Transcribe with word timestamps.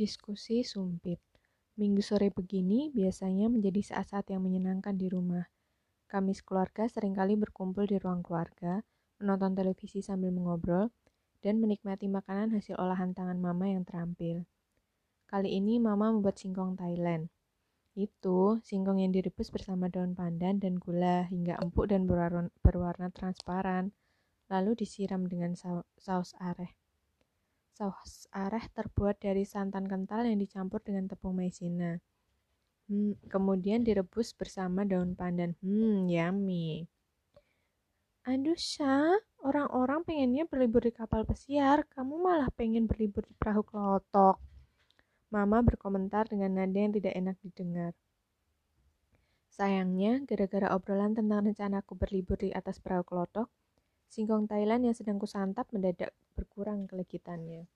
Diskusi 0.00 0.64
sumpit. 0.64 1.20
Minggu 1.76 2.00
sore 2.00 2.32
begini 2.32 2.88
biasanya 2.88 3.52
menjadi 3.52 3.84
saat-saat 3.84 4.32
yang 4.32 4.40
menyenangkan 4.40 4.96
di 4.96 5.12
rumah. 5.12 5.44
Kamis 6.08 6.40
keluarga 6.40 6.88
sering 6.88 7.12
kali 7.12 7.36
berkumpul 7.36 7.84
di 7.84 8.00
ruang 8.00 8.24
keluarga, 8.24 8.80
menonton 9.20 9.52
televisi 9.52 10.00
sambil 10.00 10.32
mengobrol, 10.32 10.88
dan 11.44 11.60
menikmati 11.60 12.08
makanan 12.08 12.48
hasil 12.56 12.80
olahan 12.80 13.12
tangan 13.12 13.44
mama 13.44 13.68
yang 13.68 13.84
terampil. 13.84 14.48
Kali 15.28 15.60
ini 15.60 15.76
mama 15.76 16.08
membuat 16.08 16.40
singkong 16.40 16.80
Thailand. 16.80 17.28
Itu 17.92 18.56
singkong 18.64 19.04
yang 19.04 19.12
direbus 19.12 19.52
bersama 19.52 19.92
daun 19.92 20.16
pandan 20.16 20.64
dan 20.64 20.80
gula 20.80 21.28
hingga 21.28 21.60
empuk 21.60 21.92
dan 21.92 22.08
berwarna, 22.08 22.48
berwarna 22.64 23.12
transparan, 23.12 23.92
lalu 24.48 24.80
disiram 24.80 25.28
dengan 25.28 25.52
saus 26.00 26.32
areh. 26.40 26.79
Saus 27.80 28.28
areh 28.36 28.68
terbuat 28.76 29.24
dari 29.24 29.48
santan 29.48 29.88
kental 29.88 30.28
yang 30.28 30.36
dicampur 30.36 30.84
dengan 30.84 31.08
tepung 31.08 31.32
maizena. 31.32 31.96
Hmm, 32.92 33.16
kemudian 33.24 33.80
direbus 33.80 34.36
bersama 34.36 34.84
daun 34.84 35.16
pandan. 35.16 35.56
Hmm, 35.64 36.04
yummy. 36.04 36.84
Aduh, 38.28 38.52
Sha, 38.60 39.16
orang-orang 39.40 40.04
pengennya 40.04 40.44
berlibur 40.44 40.84
di 40.84 40.92
kapal 40.92 41.24
pesiar, 41.24 41.88
kamu 41.96 42.20
malah 42.20 42.52
pengen 42.52 42.84
berlibur 42.84 43.24
di 43.24 43.32
perahu 43.32 43.64
kelotok. 43.64 44.36
Mama 45.32 45.64
berkomentar 45.64 46.28
dengan 46.28 46.60
nada 46.60 46.76
yang 46.76 46.92
tidak 46.92 47.16
enak 47.16 47.36
didengar. 47.40 47.96
Sayangnya, 49.48 50.20
gara-gara 50.28 50.76
obrolan 50.76 51.16
tentang 51.16 51.48
rencanaku 51.48 51.96
berlibur 51.96 52.36
di 52.36 52.52
atas 52.52 52.76
perahu 52.76 53.08
kelotok, 53.08 53.48
Singkong 54.10 54.50
Thailand 54.50 54.90
yang 54.90 54.92
sedang 54.98 55.22
kusantap 55.22 55.70
mendadak 55.70 56.10
berkurang 56.34 56.90
kelegitannya. 56.90 57.70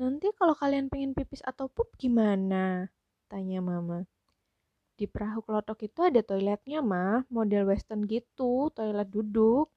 Nanti 0.00 0.32
kalau 0.32 0.56
kalian 0.56 0.88
pengen 0.88 1.12
pipis 1.12 1.44
atau 1.44 1.68
pup 1.68 1.92
gimana? 2.00 2.88
Tanya 3.28 3.60
mama. 3.60 4.08
Di 4.96 5.04
perahu 5.04 5.44
kelotok 5.44 5.84
itu 5.84 6.00
ada 6.00 6.24
toiletnya, 6.24 6.80
mah. 6.80 7.28
Model 7.28 7.68
western 7.68 8.08
gitu, 8.08 8.72
toilet 8.72 9.12
duduk. 9.12 9.68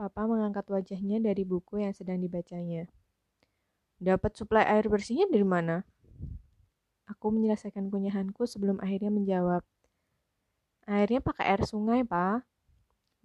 Papa 0.00 0.24
mengangkat 0.24 0.64
wajahnya 0.72 1.20
dari 1.20 1.44
buku 1.44 1.84
yang 1.84 1.92
sedang 1.92 2.24
dibacanya. 2.24 2.88
Dapat 4.00 4.32
suplai 4.32 4.64
air 4.64 4.88
bersihnya 4.88 5.28
dari 5.28 5.44
mana? 5.44 5.84
Aku 7.04 7.28
menyelesaikan 7.28 7.92
kunyahanku 7.92 8.48
sebelum 8.48 8.80
akhirnya 8.80 9.12
menjawab. 9.12 9.60
Airnya 10.88 11.20
pakai 11.20 11.52
air 11.52 11.68
sungai, 11.68 12.00
Pak. 12.00 12.48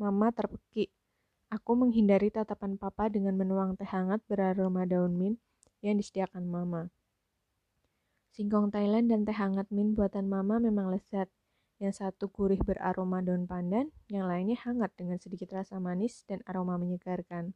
Mama 0.03 0.35
terpekik. 0.35 0.91
Aku 1.47 1.79
menghindari 1.79 2.27
tatapan 2.27 2.75
papa 2.75 3.07
dengan 3.07 3.39
menuang 3.39 3.79
teh 3.79 3.87
hangat 3.87 4.19
beraroma 4.27 4.83
daun 4.83 5.15
mint 5.15 5.39
yang 5.81 5.99
disediakan 6.01 6.47
mama. 6.47 6.89
Singkong 8.37 8.69
Thailand 8.69 9.09
dan 9.09 9.25
teh 9.25 9.33
hangat 9.33 9.65
mint 9.73 9.97
buatan 9.97 10.29
mama 10.29 10.61
memang 10.61 10.93
lezat. 10.93 11.25
Yang 11.77 12.01
satu 12.01 12.29
gurih 12.29 12.61
beraroma 12.61 13.21
daun 13.21 13.45
pandan, 13.45 13.93
yang 14.09 14.25
lainnya 14.25 14.57
hangat 14.65 14.93
dengan 14.97 15.21
sedikit 15.21 15.53
rasa 15.53 15.77
manis 15.77 16.25
dan 16.25 16.41
aroma 16.49 16.77
menyegarkan. 16.77 17.53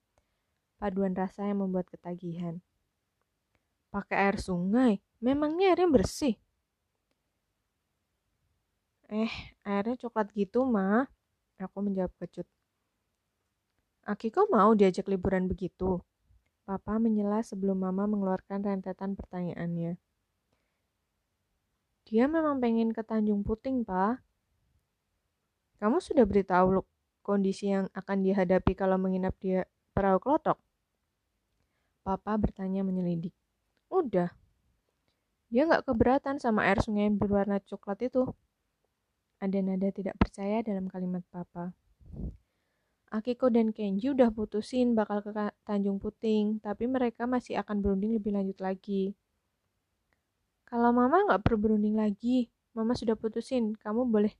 Paduan 0.77 1.13
rasa 1.17 1.49
yang 1.49 1.65
membuat 1.65 1.89
ketagihan. 1.89 2.61
Pakai 3.89 4.17
air 4.29 4.37
sungai, 4.37 5.01
memangnya 5.21 5.73
airnya 5.73 5.89
bersih? 5.89 6.37
Eh, 9.09 9.33
airnya 9.65 9.97
coklat 10.01 10.33
gitu, 10.33 10.65
mah. 10.65 11.05
Aku 11.61 11.81
menjawab 11.85 12.13
kecut. 12.17 12.49
Akiko 14.01 14.49
mau 14.49 14.73
diajak 14.73 15.05
liburan 15.09 15.45
begitu? 15.45 16.01
Papa 16.71 17.03
menyela 17.03 17.43
sebelum 17.43 17.83
Mama 17.83 18.07
mengeluarkan 18.07 18.63
rentetan 18.63 19.11
pertanyaannya. 19.19 19.99
Dia 22.07 22.31
memang 22.31 22.63
pengen 22.63 22.95
ke 22.95 23.03
Tanjung 23.03 23.43
Puting, 23.43 23.83
Pak. 23.83 24.23
Kamu 25.83 25.99
sudah 25.99 26.23
beritahu 26.23 26.79
kondisi 27.27 27.75
yang 27.75 27.91
akan 27.91 28.23
dihadapi 28.23 28.71
kalau 28.71 28.95
menginap 28.95 29.35
di 29.43 29.59
perahu 29.91 30.23
kelotok? 30.23 30.55
Papa 32.07 32.39
bertanya 32.39 32.87
menyelidik. 32.87 33.35
Udah. 33.91 34.31
Dia 35.51 35.67
nggak 35.67 35.91
keberatan 35.91 36.39
sama 36.39 36.71
air 36.71 36.79
sungai 36.79 37.11
yang 37.11 37.19
berwarna 37.19 37.59
coklat 37.67 37.99
itu. 38.07 38.31
Ada 39.43 39.59
nada 39.59 39.91
tidak 39.91 40.15
percaya 40.15 40.63
dalam 40.63 40.87
kalimat 40.87 41.27
papa. 41.35 41.75
Akiko 43.11 43.51
dan 43.51 43.75
Kenji 43.75 44.07
udah 44.07 44.31
putusin 44.31 44.95
bakal 44.95 45.19
ke 45.19 45.35
Tanjung 45.67 45.99
Puting, 45.99 46.63
tapi 46.63 46.87
mereka 46.87 47.27
masih 47.27 47.59
akan 47.59 47.83
berunding 47.83 48.15
lebih 48.15 48.31
lanjut 48.31 48.55
lagi. 48.63 49.11
Kalau 50.63 50.95
mama 50.95 51.27
nggak 51.27 51.43
perlu 51.43 51.59
berunding 51.59 51.99
lagi, 51.99 52.47
mama 52.71 52.95
sudah 52.95 53.19
putusin, 53.19 53.75
kamu 53.75 54.07
boleh 54.07 54.31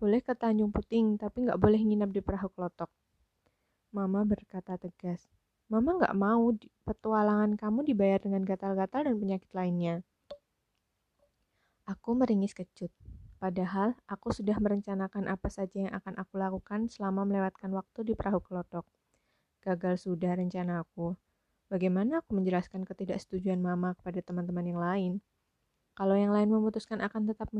boleh 0.00 0.24
ke 0.24 0.32
Tanjung 0.32 0.72
Puting, 0.72 1.20
tapi 1.20 1.44
nggak 1.44 1.60
boleh 1.60 1.76
nginap 1.76 2.08
di 2.08 2.24
perahu 2.24 2.48
kelotok. 2.56 2.88
Mama 3.92 4.24
berkata 4.24 4.80
tegas. 4.80 5.28
Mama 5.68 6.00
nggak 6.00 6.16
mau 6.16 6.56
petualangan 6.88 7.52
kamu 7.60 7.84
dibayar 7.84 8.16
dengan 8.16 8.48
gatal-gatal 8.48 9.12
dan 9.12 9.20
penyakit 9.20 9.52
lainnya. 9.52 10.00
Aku 11.84 12.16
meringis 12.16 12.56
kecut. 12.56 12.88
Padahal 13.36 13.92
aku 14.08 14.32
sudah 14.32 14.56
merencanakan 14.56 15.28
apa 15.28 15.52
saja 15.52 15.88
yang 15.88 15.92
akan 15.92 16.16
aku 16.16 16.40
lakukan 16.40 16.88
selama 16.88 17.28
melewatkan 17.28 17.68
waktu 17.76 18.00
di 18.08 18.12
perahu 18.16 18.40
kelotok. 18.40 18.88
Gagal 19.60 20.08
sudah 20.08 20.32
rencana 20.38 20.80
aku. 20.80 21.12
Bagaimana 21.68 22.24
aku 22.24 22.38
menjelaskan 22.38 22.86
ketidaksetujuan 22.86 23.58
mama 23.58 23.92
kepada 23.98 24.22
teman-teman 24.22 24.64
yang 24.64 24.80
lain? 24.80 25.12
Kalau 25.96 26.12
yang 26.12 26.30
lain 26.30 26.52
memutuskan 26.52 27.00
akan 27.00 27.24
tetap 27.28 27.50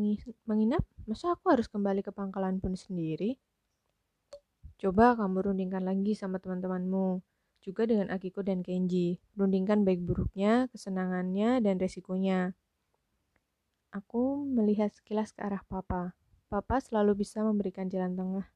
menginap, 0.45 0.85
masa 1.09 1.33
aku 1.33 1.49
harus 1.53 1.67
kembali 1.73 2.05
ke 2.05 2.13
pangkalan 2.13 2.61
pun 2.61 2.77
sendiri? 2.77 3.41
Coba 4.77 5.17
kamu 5.17 5.51
rundingkan 5.51 5.89
lagi 5.89 6.13
sama 6.13 6.37
teman-temanmu, 6.37 7.25
juga 7.65 7.89
dengan 7.89 8.13
Akiko 8.13 8.45
dan 8.45 8.61
Kenji. 8.61 9.19
Rundingkan 9.35 9.83
baik 9.83 10.05
buruknya, 10.05 10.69
kesenangannya, 10.69 11.65
dan 11.65 11.81
resikonya. 11.81 12.53
Aku 13.97 14.45
melihat 14.45 14.93
sekilas 14.93 15.33
ke 15.33 15.41
arah 15.41 15.65
papa. 15.65 16.13
Papa 16.53 16.77
selalu 16.85 17.25
bisa 17.25 17.41
memberikan 17.41 17.89
jalan 17.89 18.13
tengah. 18.13 18.47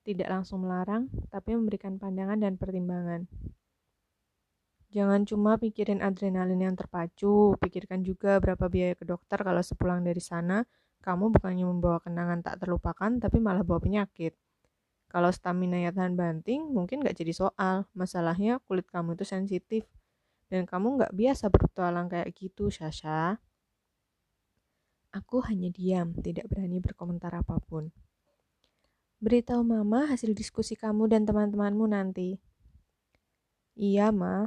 Tidak 0.00 0.24
langsung 0.24 0.64
melarang, 0.64 1.12
tapi 1.28 1.52
memberikan 1.52 2.00
pandangan 2.00 2.40
dan 2.40 2.56
pertimbangan. 2.56 3.28
Jangan 4.88 5.28
cuma 5.28 5.60
pikirin 5.60 6.00
adrenalin 6.00 6.64
yang 6.64 6.72
terpacu, 6.72 7.52
pikirkan 7.60 8.00
juga 8.00 8.40
berapa 8.40 8.64
biaya 8.72 8.96
ke 8.96 9.04
dokter 9.04 9.36
kalau 9.44 9.60
sepulang 9.60 10.00
dari 10.00 10.24
sana, 10.24 10.64
kamu 11.04 11.36
bukannya 11.36 11.68
membawa 11.68 12.00
kenangan 12.00 12.40
tak 12.40 12.64
terlupakan, 12.64 13.20
tapi 13.20 13.44
malah 13.44 13.60
bawa 13.60 13.84
penyakit. 13.84 14.32
Kalau 15.12 15.28
stamina 15.28 15.76
ya 15.84 15.92
tahan 15.92 16.16
banting, 16.16 16.64
mungkin 16.64 17.04
gak 17.04 17.20
jadi 17.20 17.36
soal. 17.36 17.84
Masalahnya 17.92 18.64
kulit 18.64 18.88
kamu 18.88 19.20
itu 19.20 19.28
sensitif. 19.28 19.84
Dan 20.48 20.64
kamu 20.64 20.96
gak 21.04 21.12
biasa 21.12 21.52
berpetualang 21.52 22.08
kayak 22.08 22.32
gitu, 22.32 22.72
Sasha. 22.72 23.36
Aku 25.08 25.40
hanya 25.48 25.72
diam, 25.72 26.12
tidak 26.20 26.52
berani 26.52 26.84
berkomentar 26.84 27.32
apa 27.32 27.56
pun. 27.64 27.88
Beritahu 29.18 29.64
mama 29.64 30.06
hasil 30.06 30.36
diskusi 30.36 30.76
kamu 30.76 31.10
dan 31.10 31.24
teman-temanmu 31.24 31.88
nanti. 31.90 32.38
Iya, 33.72 34.12
ma. 34.14 34.46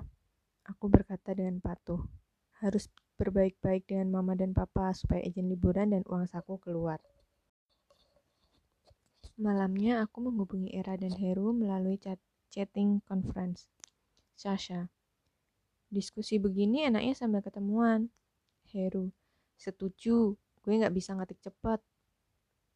Aku 0.63 0.88
berkata 0.88 1.33
dengan 1.33 1.57
patuh. 1.59 2.05
Harus 2.61 2.88
berbaik-baik 3.17 3.89
dengan 3.89 4.13
mama 4.13 4.38
dan 4.38 4.53
papa 4.53 4.94
supaya 4.94 5.19
izin 5.25 5.49
liburan 5.49 5.91
dan 5.91 6.05
uang 6.05 6.29
saku 6.29 6.61
keluar. 6.61 7.01
Malamnya 9.41 10.05
aku 10.05 10.29
menghubungi 10.29 10.69
Era 10.69 10.93
dan 10.93 11.17
Heru 11.17 11.49
melalui 11.51 11.97
chat 11.97 12.22
chatting 12.53 13.01
conference. 13.09 13.66
Sasha. 14.38 14.91
Diskusi 15.90 16.37
begini 16.37 16.85
enaknya 16.85 17.17
sambil 17.17 17.41
ketemuan. 17.41 18.13
Heru. 18.69 19.09
Setuju, 19.59 20.40
Gue 20.61 20.78
nggak 20.78 20.93
bisa 20.93 21.17
ngetik 21.17 21.41
cepet. 21.41 21.79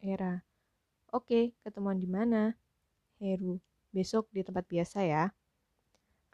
Era. 0.02 0.42
Oke, 1.14 1.54
ketemuan 1.62 2.02
di 2.02 2.10
mana? 2.10 2.52
Heru. 3.22 3.62
Besok 3.94 4.28
di 4.34 4.42
tempat 4.42 4.66
biasa 4.66 5.06
ya. 5.06 5.24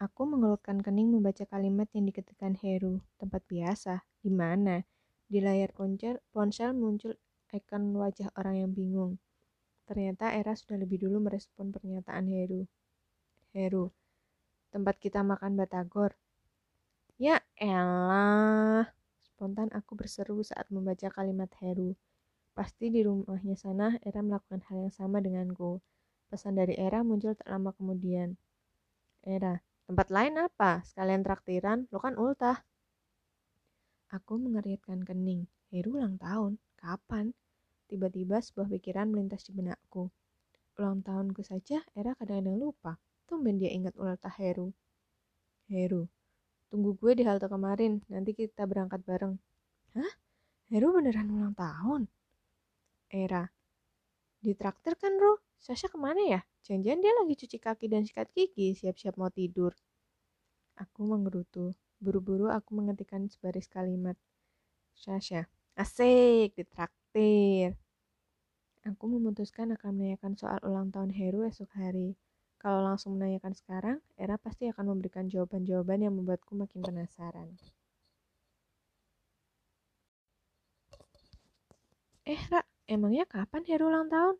Aku 0.00 0.26
mengelutkan 0.26 0.82
kening 0.82 1.14
membaca 1.14 1.44
kalimat 1.46 1.86
yang 1.94 2.08
diketikkan 2.08 2.58
Heru. 2.58 3.04
Tempat 3.20 3.44
biasa? 3.46 4.02
Di 4.18 4.32
mana? 4.32 4.82
Di 5.28 5.38
layar 5.38 5.70
ponsel, 5.76 6.18
ponsel 6.32 6.74
muncul 6.74 7.14
ikon 7.52 7.92
wajah 7.94 8.32
orang 8.40 8.66
yang 8.66 8.72
bingung. 8.72 9.20
Ternyata 9.84 10.32
Era 10.32 10.56
sudah 10.56 10.80
lebih 10.80 11.04
dulu 11.04 11.20
merespon 11.20 11.68
pernyataan 11.68 12.26
Heru. 12.32 12.64
Heru, 13.52 13.92
tempat 14.72 14.96
kita 14.96 15.20
makan 15.20 15.60
batagor. 15.60 16.16
Ya 17.20 17.44
elah. 17.60 19.01
Spontan 19.42 19.74
aku 19.74 19.98
berseru 19.98 20.38
saat 20.46 20.70
membaca 20.70 21.10
kalimat 21.10 21.50
Heru. 21.58 21.98
Pasti 22.54 22.94
di 22.94 23.02
rumahnya 23.02 23.58
sana 23.58 23.98
Era 23.98 24.22
melakukan 24.22 24.62
hal 24.70 24.86
yang 24.86 24.94
sama 24.94 25.18
denganku. 25.18 25.82
Pesan 26.30 26.54
dari 26.54 26.78
Era 26.78 27.02
muncul 27.02 27.34
tak 27.34 27.50
lama 27.50 27.74
kemudian. 27.74 28.38
Era, 29.26 29.58
Tempat 29.90 30.14
lain 30.14 30.38
apa? 30.46 30.86
Sekalian 30.86 31.26
traktiran, 31.26 31.90
lo 31.90 31.98
kan 31.98 32.14
ultah. 32.22 32.62
Aku 34.14 34.38
mengeritkan 34.38 35.02
kening. 35.02 35.50
Heru 35.74 35.98
ulang 35.98 36.22
tahun. 36.22 36.62
Kapan? 36.78 37.34
Tiba-tiba 37.90 38.38
sebuah 38.38 38.70
pikiran 38.70 39.10
melintas 39.10 39.42
di 39.42 39.58
benakku. 39.58 40.06
Ulang 40.78 41.02
tahunku 41.02 41.42
saja, 41.42 41.82
Era 41.98 42.14
kadang-kadang 42.14 42.62
lupa. 42.62 42.94
Tumben 43.26 43.58
dia 43.58 43.74
ingat 43.74 43.98
ultah 43.98 44.38
Heru. 44.38 44.70
Heru, 45.66 46.06
tunggu 46.72 46.96
gue 46.96 47.12
di 47.12 47.28
halte 47.28 47.52
kemarin, 47.52 48.00
nanti 48.08 48.32
kita 48.32 48.64
berangkat 48.64 49.04
bareng. 49.04 49.36
Hah? 49.92 50.12
Heru 50.72 50.96
beneran 50.96 51.28
ulang 51.28 51.52
tahun? 51.52 52.08
Era, 53.12 53.44
di 54.40 54.56
traktir 54.56 54.96
kan, 54.96 55.20
Ru? 55.20 55.36
Sasha 55.60 55.92
ke 55.92 56.00
mana 56.00 56.24
ya? 56.24 56.40
Jangan-jangan 56.64 56.98
dia 57.04 57.12
lagi 57.12 57.34
cuci 57.44 57.58
kaki 57.60 57.86
dan 57.92 58.08
sikat 58.08 58.32
gigi, 58.32 58.72
siap-siap 58.72 59.20
mau 59.20 59.28
tidur. 59.28 59.76
Aku 60.80 61.04
menggerutu. 61.04 61.76
Buru-buru 62.00 62.48
aku 62.48 62.74
mengetikkan 62.74 63.28
sebaris 63.28 63.68
kalimat. 63.68 64.16
Sasha, 64.96 65.44
asik, 65.76 66.56
di 66.56 66.64
traktir. 66.64 67.76
Aku 68.82 69.06
memutuskan 69.06 69.76
akan 69.76 69.92
menanyakan 69.94 70.34
soal 70.34 70.58
ulang 70.66 70.90
tahun 70.90 71.14
Heru 71.14 71.46
esok 71.46 71.70
hari. 71.78 72.18
Kalau 72.62 72.80
langsung 72.86 73.18
menanyakan 73.18 73.58
sekarang, 73.58 73.98
Era 74.14 74.38
pasti 74.38 74.70
akan 74.70 74.94
memberikan 74.94 75.26
jawaban-jawaban 75.26 75.98
yang 76.06 76.14
membuatku 76.14 76.54
makin 76.54 76.80
penasaran. 76.86 77.48
Eh, 82.22 82.38
Ra, 82.54 82.62
emangnya 82.86 83.26
kapan 83.26 83.66
Heru 83.66 83.90
ulang 83.90 84.06
tahun? 84.06 84.38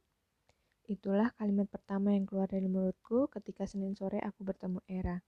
Itulah 0.87 1.35
kalimat 1.35 1.67
pertama 1.67 2.15
yang 2.15 2.23
keluar 2.31 2.47
dari 2.47 2.71
mulutku 2.71 3.27
ketika 3.35 3.67
Senin 3.67 3.99
sore 3.99 4.23
aku 4.23 4.47
bertemu 4.47 4.79
Era. 4.87 5.19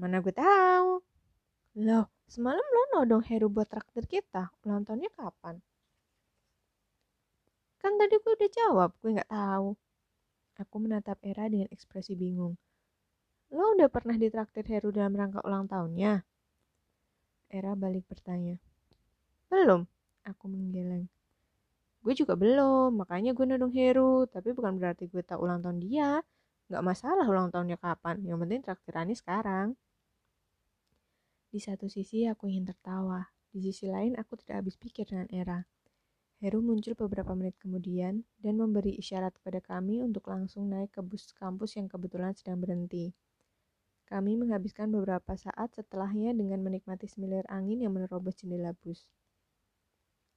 Mana 0.00 0.24
gue 0.24 0.32
tahu? 0.32 1.04
Loh, 1.84 2.08
semalam 2.24 2.64
lo 2.74 2.82
nodong 2.96 3.20
Heru 3.28 3.52
buat 3.52 3.68
traktir 3.68 4.08
kita. 4.08 4.48
Ulang 4.64 4.88
tahunnya 4.88 5.12
kapan? 5.12 5.60
Kan 7.80 7.92
tadi 8.00 8.16
gue 8.16 8.32
udah 8.32 8.50
jawab, 8.58 8.90
gue 9.04 9.10
nggak 9.16 9.28
tahu. 9.28 9.68
Aku 10.60 10.76
menatap 10.76 11.16
Era 11.24 11.48
dengan 11.48 11.72
ekspresi 11.72 12.12
bingung. 12.12 12.60
Lo 13.48 13.72
udah 13.72 13.88
pernah 13.88 14.20
ditraktir 14.20 14.68
Heru 14.68 14.92
dalam 14.92 15.16
rangka 15.16 15.40
ulang 15.40 15.64
tahunnya? 15.64 16.20
Era 17.48 17.72
balik 17.72 18.04
bertanya. 18.06 18.60
Belum, 19.48 19.88
aku 20.22 20.44
menggeleng. 20.46 21.08
Gue 22.04 22.12
juga 22.12 22.36
belum, 22.36 22.92
makanya 23.00 23.32
gue 23.32 23.44
nodong 23.48 23.72
Heru. 23.72 24.28
Tapi 24.28 24.52
bukan 24.52 24.76
berarti 24.76 25.08
gue 25.08 25.24
tak 25.24 25.40
ulang 25.40 25.64
tahun 25.64 25.80
dia. 25.80 26.20
Gak 26.70 26.84
masalah 26.86 27.26
ulang 27.26 27.50
tahunnya 27.50 27.80
kapan, 27.80 28.22
yang 28.22 28.38
penting 28.38 28.62
traktirannya 28.62 29.16
sekarang. 29.18 29.74
Di 31.50 31.58
satu 31.58 31.90
sisi 31.90 32.30
aku 32.30 32.46
ingin 32.46 32.70
tertawa, 32.70 33.26
di 33.50 33.58
sisi 33.58 33.90
lain 33.90 34.14
aku 34.14 34.38
tidak 34.38 34.62
habis 34.62 34.78
pikir 34.78 35.02
dengan 35.10 35.26
Era. 35.34 35.66
Heru 36.40 36.64
muncul 36.64 36.96
beberapa 36.96 37.36
menit 37.36 37.60
kemudian 37.60 38.24
dan 38.40 38.56
memberi 38.56 38.96
isyarat 38.96 39.36
kepada 39.36 39.60
kami 39.60 40.00
untuk 40.00 40.24
langsung 40.32 40.72
naik 40.72 40.88
ke 40.88 41.04
bus 41.04 41.36
kampus 41.36 41.76
yang 41.76 41.84
kebetulan 41.84 42.32
sedang 42.32 42.56
berhenti. 42.64 43.12
Kami 44.08 44.40
menghabiskan 44.40 44.88
beberapa 44.88 45.36
saat 45.36 45.76
setelahnya 45.76 46.32
dengan 46.32 46.64
menikmati 46.64 47.04
semilir 47.12 47.44
angin 47.52 47.84
yang 47.84 47.92
menerobos 47.92 48.40
jendela 48.40 48.72
bus. 48.72 49.04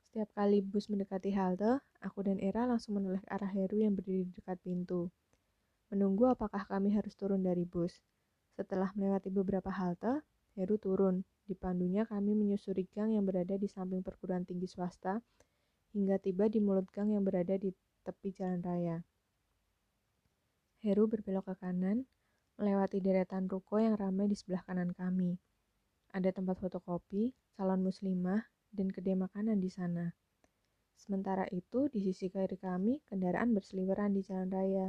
Setiap 0.03 0.27
kali 0.35 0.59
bus 0.59 0.91
mendekati 0.91 1.31
halte, 1.31 1.79
aku 2.03 2.19
dan 2.27 2.35
Era 2.43 2.67
langsung 2.67 2.99
menoleh 2.99 3.23
ke 3.23 3.29
arah 3.31 3.49
Heru 3.55 3.79
yang 3.79 3.95
berdiri 3.95 4.27
di 4.27 4.33
dekat 4.35 4.59
pintu. 4.59 5.07
Menunggu 5.87 6.27
apakah 6.27 6.67
kami 6.67 6.91
harus 6.93 7.15
turun 7.15 7.47
dari 7.47 7.63
bus. 7.63 8.03
Setelah 8.59 8.91
melewati 8.93 9.31
beberapa 9.31 9.71
halte, 9.71 10.19
Heru 10.59 10.75
turun. 10.75 11.23
Di 11.47 11.55
pandunya 11.55 12.03
kami 12.03 12.35
menyusuri 12.35 12.91
gang 12.91 13.15
yang 13.15 13.23
berada 13.23 13.55
di 13.55 13.71
samping 13.71 14.03
perguruan 14.03 14.43
tinggi 14.43 14.67
swasta, 14.67 15.23
hingga 15.93 16.17
tiba 16.17 16.49
di 16.49 16.57
mulut 16.57 16.89
gang 16.89 17.13
yang 17.13 17.21
berada 17.21 17.53
di 17.55 17.69
tepi 18.03 18.33
jalan 18.33 18.59
raya. 18.65 18.97
Heru 20.83 21.07
berbelok 21.07 21.53
ke 21.53 21.55
kanan, 21.63 22.03
melewati 22.59 22.99
deretan 22.99 23.47
ruko 23.47 23.79
yang 23.79 23.95
ramai 23.95 24.27
di 24.27 24.35
sebelah 24.35 24.65
kanan 24.67 24.91
kami. 24.91 25.39
Ada 26.11 26.35
tempat 26.35 26.59
fotokopi, 26.59 27.31
salon 27.55 27.81
muslimah, 27.85 28.43
dan 28.73 28.91
kedai 28.91 29.15
makanan 29.15 29.61
di 29.63 29.69
sana. 29.71 30.11
Sementara 30.97 31.45
itu, 31.49 31.87
di 31.87 32.03
sisi 32.03 32.27
kiri 32.27 32.57
kami, 32.59 33.01
kendaraan 33.07 33.53
berseliweran 33.53 34.13
di 34.13 34.21
jalan 34.25 34.49
raya. 34.49 34.87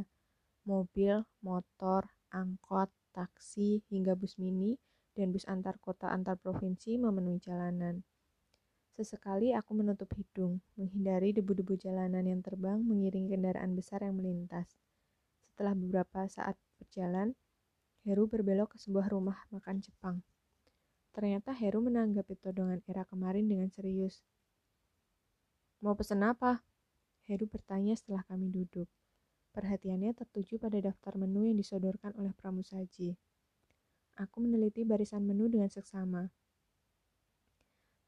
Mobil, 0.64 1.24
motor, 1.44 2.08
angkot, 2.32 2.88
taksi, 3.12 3.84
hingga 3.92 4.16
bus 4.16 4.40
mini, 4.40 4.76
dan 5.14 5.30
bus 5.30 5.46
antar 5.46 5.78
kota 5.78 6.10
antar 6.10 6.40
provinsi 6.40 6.98
memenuhi 6.98 7.38
jalanan. 7.38 8.02
Sesekali 8.94 9.50
aku 9.50 9.74
menutup 9.74 10.06
hidung, 10.14 10.62
menghindari 10.78 11.34
debu-debu 11.34 11.74
jalanan 11.74 12.22
yang 12.22 12.38
terbang 12.46 12.78
mengiringi 12.78 13.34
kendaraan 13.34 13.74
besar 13.74 14.06
yang 14.06 14.14
melintas. 14.14 14.70
Setelah 15.50 15.74
beberapa 15.74 16.30
saat 16.30 16.54
berjalan, 16.78 17.34
Heru 18.06 18.30
berbelok 18.30 18.76
ke 18.76 18.78
sebuah 18.78 19.10
rumah 19.10 19.34
makan 19.50 19.82
Jepang. 19.82 20.22
Ternyata 21.10 21.50
Heru 21.50 21.82
menanggapi 21.82 22.38
todongan 22.38 22.86
Era 22.86 23.02
kemarin 23.02 23.50
dengan 23.50 23.66
serius. 23.66 24.22
Mau 25.82 25.98
pesan 25.98 26.22
apa? 26.22 26.62
Heru 27.26 27.50
bertanya 27.50 27.98
setelah 27.98 28.22
kami 28.30 28.46
duduk. 28.46 28.86
Perhatiannya 29.58 30.14
tertuju 30.14 30.62
pada 30.62 30.78
daftar 30.78 31.18
menu 31.18 31.50
yang 31.50 31.58
disodorkan 31.58 32.14
oleh 32.14 32.30
pramusaji. 32.30 33.18
Aku 34.22 34.38
meneliti 34.38 34.86
barisan 34.86 35.26
menu 35.26 35.50
dengan 35.50 35.66
seksama. 35.66 36.30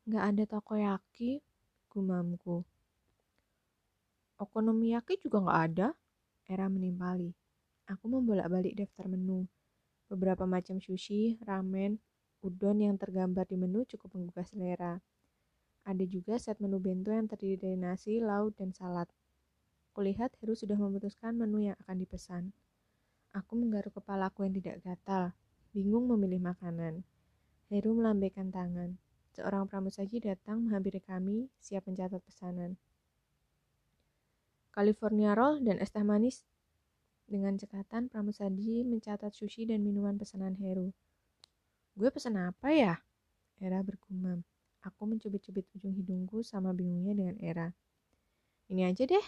Gak 0.07 0.23
ada 0.23 0.45
takoyaki, 0.47 1.43
gumamku. 1.91 2.63
Okonomiyaki 4.39 5.19
juga 5.19 5.43
gak 5.43 5.61
ada, 5.73 5.89
Era 6.47 6.71
menimpali. 6.71 7.35
Aku 7.91 8.07
membolak-balik 8.07 8.79
daftar 8.79 9.11
menu. 9.11 9.51
Beberapa 10.07 10.47
macam 10.47 10.79
sushi, 10.79 11.43
ramen, 11.43 11.99
Udon 12.47 12.79
yang 12.79 12.95
tergambar 12.95 13.49
di 13.51 13.59
menu 13.59 13.83
cukup 13.89 14.15
menggugah 14.15 14.47
selera. 14.47 15.03
Ada 15.83 16.07
juga 16.07 16.39
set 16.39 16.63
menu 16.63 16.79
bento 16.79 17.11
yang 17.11 17.27
terdiri 17.27 17.59
dari 17.59 17.75
nasi, 17.75 18.23
lauk, 18.23 18.55
dan 18.55 18.71
salad. 18.71 19.11
Kulihat 19.91 20.39
Heru 20.39 20.55
sudah 20.55 20.79
memutuskan 20.79 21.35
menu 21.35 21.67
yang 21.67 21.77
akan 21.83 21.97
dipesan. 21.99 22.55
Aku 23.35 23.59
menggaruk 23.59 23.99
kepalaku 23.99 24.47
yang 24.47 24.55
tidak 24.55 24.77
gatal, 24.87 25.35
bingung 25.75 26.07
memilih 26.07 26.39
makanan. 26.39 27.03
Heru 27.67 27.99
melambaikan 27.99 28.55
tangan. 28.55 28.95
Seorang 29.37 29.69
pramusaji 29.69 30.25
datang 30.25 30.65
menghampiri 30.65 31.05
kami, 31.05 31.53
siap 31.61 31.85
mencatat 31.85 32.25
pesanan. 32.25 32.81
California 34.73 35.37
roll 35.37 35.61
dan 35.61 35.77
es 35.77 35.93
teh 35.93 36.01
manis. 36.01 36.49
Dengan 37.29 37.61
cekatan, 37.61 38.09
pramusaji 38.09 38.89
mencatat 38.89 39.37
sushi 39.37 39.69
dan 39.69 39.85
minuman 39.85 40.17
pesanan 40.17 40.57
Heru. 40.57 40.89
Gue 41.93 42.09
pesan 42.09 42.41
apa 42.41 42.73
ya? 42.73 42.97
Era 43.61 43.85
bergumam. 43.85 44.41
Aku 44.81 45.05
mencubit-cubit 45.05 45.69
ujung 45.77 45.93
hidungku 45.93 46.41
sama 46.41 46.73
bingungnya 46.73 47.13
dengan 47.13 47.37
Era. 47.37 47.69
Ini 48.73 48.89
aja 48.89 49.05
deh. 49.05 49.27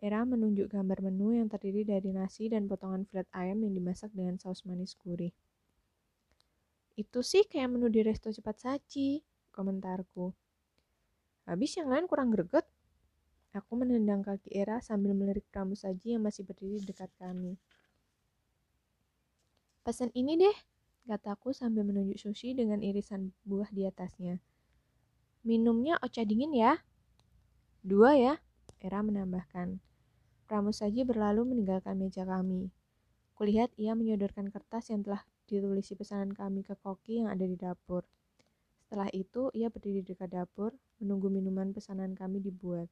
Era 0.00 0.24
menunjuk 0.24 0.72
gambar 0.72 1.12
menu 1.12 1.36
yang 1.36 1.52
terdiri 1.52 1.84
dari 1.84 2.08
nasi 2.08 2.48
dan 2.48 2.64
potongan 2.64 3.04
filet 3.04 3.28
ayam 3.36 3.60
yang 3.60 3.76
dimasak 3.76 4.08
dengan 4.16 4.40
saus 4.40 4.64
manis 4.64 4.96
gurih. 4.96 5.36
Itu 6.96 7.20
sih 7.20 7.44
kayak 7.44 7.76
menu 7.76 7.92
di 7.92 8.00
resto 8.00 8.32
cepat 8.32 8.56
saji, 8.56 9.20
komentarku. 9.52 10.32
Habis 11.44 11.76
yang 11.76 11.92
lain 11.92 12.08
kurang 12.08 12.32
greget. 12.32 12.64
Aku 13.52 13.76
menendang 13.76 14.24
kaki 14.24 14.52
Era 14.52 14.80
sambil 14.80 15.12
melirik 15.12 15.44
pramu 15.52 15.76
saji 15.76 16.16
yang 16.16 16.24
masih 16.24 16.44
berdiri 16.44 16.80
dekat 16.84 17.08
kami. 17.20 17.56
Pesan 19.84 20.12
ini 20.16 20.40
deh, 20.40 20.56
kataku 21.06 21.52
sambil 21.52 21.84
menunjuk 21.84 22.16
sushi 22.16 22.52
dengan 22.52 22.80
irisan 22.80 23.32
buah 23.44 23.68
di 23.70 23.84
atasnya. 23.84 24.40
Minumnya 25.46 26.00
ocha 26.02 26.26
dingin 26.26 26.52
ya? 26.52 26.80
Dua 27.86 28.18
ya, 28.18 28.34
Era 28.82 29.00
menambahkan. 29.04 29.78
Pramusaji 30.50 31.06
berlalu 31.06 31.54
meninggalkan 31.54 31.96
meja 31.96 32.26
kami. 32.26 32.74
Kulihat 33.38 33.70
ia 33.78 33.94
menyodorkan 33.94 34.50
kertas 34.50 34.90
yang 34.90 35.06
telah 35.06 35.22
ditulisi 35.46 35.94
pesanan 35.94 36.34
kami 36.34 36.66
ke 36.66 36.74
koki 36.74 37.22
yang 37.22 37.30
ada 37.30 37.46
di 37.46 37.54
dapur. 37.54 38.02
Setelah 38.82 39.10
itu, 39.14 39.50
ia 39.54 39.66
berdiri 39.70 40.02
di 40.02 40.14
dekat 40.14 40.34
dapur, 40.34 40.74
menunggu 41.02 41.26
minuman 41.30 41.74
pesanan 41.74 42.14
kami 42.14 42.38
dibuat. 42.38 42.86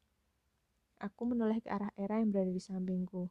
Aku 1.02 1.26
menoleh 1.26 1.58
ke 1.62 1.70
arah 1.70 1.90
Era 1.99 2.23
yang 2.23 2.30
berada 2.30 2.50
di 2.50 2.62
sampingku. 2.62 3.30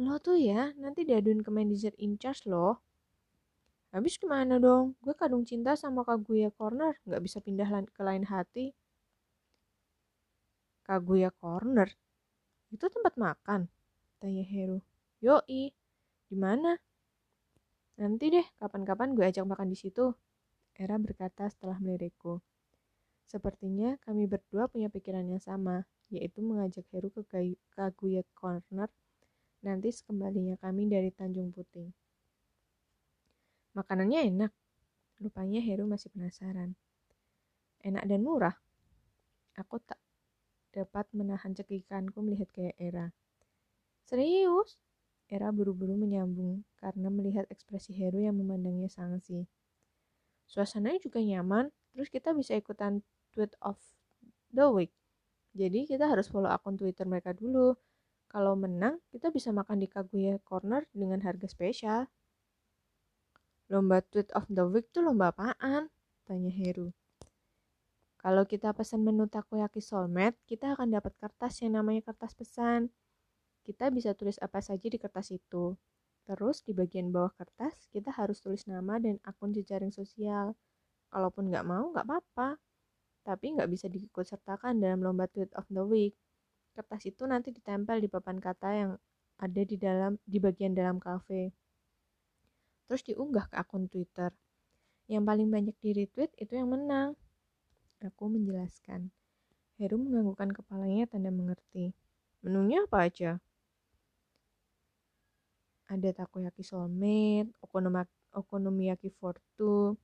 Lo 0.00 0.16
tuh 0.20 0.36
ya, 0.36 0.72
nanti 0.76 1.04
diaduin 1.04 1.40
ke 1.40 1.50
manajer 1.52 1.92
in 2.00 2.20
charge 2.20 2.44
loh. 2.48 2.80
Habis 3.94 4.18
gimana 4.18 4.58
dong? 4.58 4.98
Gue 4.98 5.14
kadung 5.14 5.46
cinta 5.46 5.78
sama 5.78 6.02
Kaguya 6.02 6.50
Corner, 6.50 6.98
nggak 7.06 7.22
bisa 7.22 7.38
pindah 7.38 7.68
ke 7.94 8.02
lain 8.02 8.26
hati. 8.26 8.74
Kaguya 10.82 11.30
Corner? 11.30 11.88
Itu 12.74 12.90
tempat 12.90 13.14
makan? 13.14 13.70
Tanya 14.18 14.42
Heru. 14.42 14.82
Yoi, 15.22 15.70
di 16.26 16.36
mana? 16.36 16.74
Nanti 17.94 18.30
deh, 18.34 18.46
kapan-kapan 18.58 19.14
gue 19.14 19.24
ajak 19.26 19.46
makan 19.46 19.70
di 19.70 19.78
situ. 19.78 20.14
Era 20.74 20.98
berkata 20.98 21.46
setelah 21.46 21.78
melirikku. 21.78 22.42
Sepertinya 23.30 23.94
kami 24.02 24.26
berdua 24.26 24.66
punya 24.66 24.90
pikiran 24.90 25.24
yang 25.26 25.38
sama, 25.38 25.86
yaitu 26.10 26.42
mengajak 26.42 26.84
Heru 26.90 27.10
ke 27.10 27.22
Kaguya 27.72 28.22
Corner 28.34 28.90
nanti 29.64 29.88
sekembalinya 29.88 30.60
kami 30.60 30.92
dari 30.92 31.08
Tanjung 31.08 31.48
Puting. 31.48 31.88
Makanannya 33.72 34.28
enak. 34.28 34.52
Rupanya 35.18 35.64
Heru 35.64 35.88
masih 35.88 36.12
penasaran. 36.12 36.76
Enak 37.80 38.04
dan 38.04 38.20
murah. 38.20 38.54
Aku 39.56 39.80
tak 39.80 39.96
dapat 40.76 41.08
menahan 41.16 41.56
cekikanku 41.56 42.20
melihat 42.20 42.50
gaya 42.52 42.76
Era. 42.76 43.06
Serius? 44.04 44.76
Era 45.28 45.48
buru-buru 45.50 45.96
menyambung 45.96 46.62
karena 46.76 47.08
melihat 47.08 47.48
ekspresi 47.48 47.96
Heru 47.96 48.20
yang 48.20 48.36
memandangnya 48.36 48.92
sangsi. 48.92 49.48
Suasananya 50.44 51.00
juga 51.00 51.24
nyaman, 51.24 51.72
terus 51.96 52.12
kita 52.12 52.36
bisa 52.36 52.52
ikutan 52.52 53.00
tweet 53.32 53.56
of 53.64 53.80
the 54.52 54.68
week. 54.68 54.92
Jadi 55.56 55.88
kita 55.88 56.10
harus 56.10 56.28
follow 56.28 56.50
akun 56.50 56.76
Twitter 56.76 57.08
mereka 57.08 57.32
dulu. 57.32 57.78
Kalau 58.28 58.58
menang, 58.58 58.98
kita 59.14 59.30
bisa 59.30 59.54
makan 59.54 59.78
di 59.78 59.86
Kaguya 59.86 60.42
Corner 60.42 60.84
dengan 60.90 61.22
harga 61.22 61.46
spesial. 61.46 62.10
Lomba 63.70 64.02
tweet 64.04 64.28
of 64.36 64.44
the 64.50 64.66
week 64.66 64.90
tuh 64.92 65.06
lomba 65.06 65.32
apaan? 65.32 65.88
Tanya 66.26 66.50
Heru. 66.52 66.92
Kalau 68.24 68.48
kita 68.48 68.72
pesan 68.72 69.04
menu 69.04 69.28
takoyaki 69.28 69.84
soulmate, 69.84 70.40
kita 70.48 70.72
akan 70.72 70.96
dapat 70.96 71.12
kertas 71.20 71.60
yang 71.60 71.76
namanya 71.76 72.08
kertas 72.08 72.32
pesan. 72.32 72.88
Kita 73.64 73.88
bisa 73.88 74.12
tulis 74.12 74.36
apa 74.38 74.60
saja 74.60 74.86
di 74.86 75.00
kertas 75.00 75.32
itu. 75.32 75.74
Terus 76.28 76.60
di 76.64 76.76
bagian 76.76 77.08
bawah 77.08 77.32
kertas, 77.32 77.88
kita 77.92 78.12
harus 78.12 78.40
tulis 78.44 78.64
nama 78.68 79.00
dan 79.00 79.16
akun 79.24 79.56
jejaring 79.56 79.92
sosial. 79.92 80.52
Kalaupun 81.08 81.48
nggak 81.48 81.64
mau, 81.64 81.88
nggak 81.92 82.04
apa-apa 82.04 82.60
tapi 83.24 83.56
nggak 83.56 83.72
bisa 83.72 83.88
diikutsertakan 83.88 84.78
dalam 84.78 85.00
lomba 85.00 85.24
tweet 85.32 85.50
of 85.56 85.64
the 85.72 85.80
week. 85.80 86.12
Kertas 86.76 87.08
itu 87.08 87.24
nanti 87.24 87.50
ditempel 87.56 88.04
di 88.04 88.08
papan 88.12 88.36
kata 88.36 88.68
yang 88.70 88.90
ada 89.40 89.62
di 89.64 89.80
dalam 89.80 90.20
di 90.28 90.38
bagian 90.38 90.76
dalam 90.76 91.00
kafe. 91.00 91.50
Terus 92.84 93.02
diunggah 93.08 93.48
ke 93.48 93.56
akun 93.56 93.88
Twitter. 93.88 94.30
Yang 95.08 95.24
paling 95.24 95.48
banyak 95.48 95.76
di 95.80 95.90
retweet 95.96 96.36
itu 96.36 96.52
yang 96.52 96.68
menang. 96.68 97.16
Aku 98.04 98.28
menjelaskan. 98.28 99.08
Heru 99.80 99.96
menganggukkan 99.96 100.52
kepalanya 100.52 101.08
tanda 101.08 101.32
mengerti. 101.32 101.96
Menunya 102.44 102.84
apa 102.84 103.08
aja? 103.08 103.40
Ada 105.94 106.26
takoyaki 106.26 106.66
soulmate, 106.66 107.54
okonomiyaki 108.34 109.14
for 109.14 109.38
two, 109.54 109.94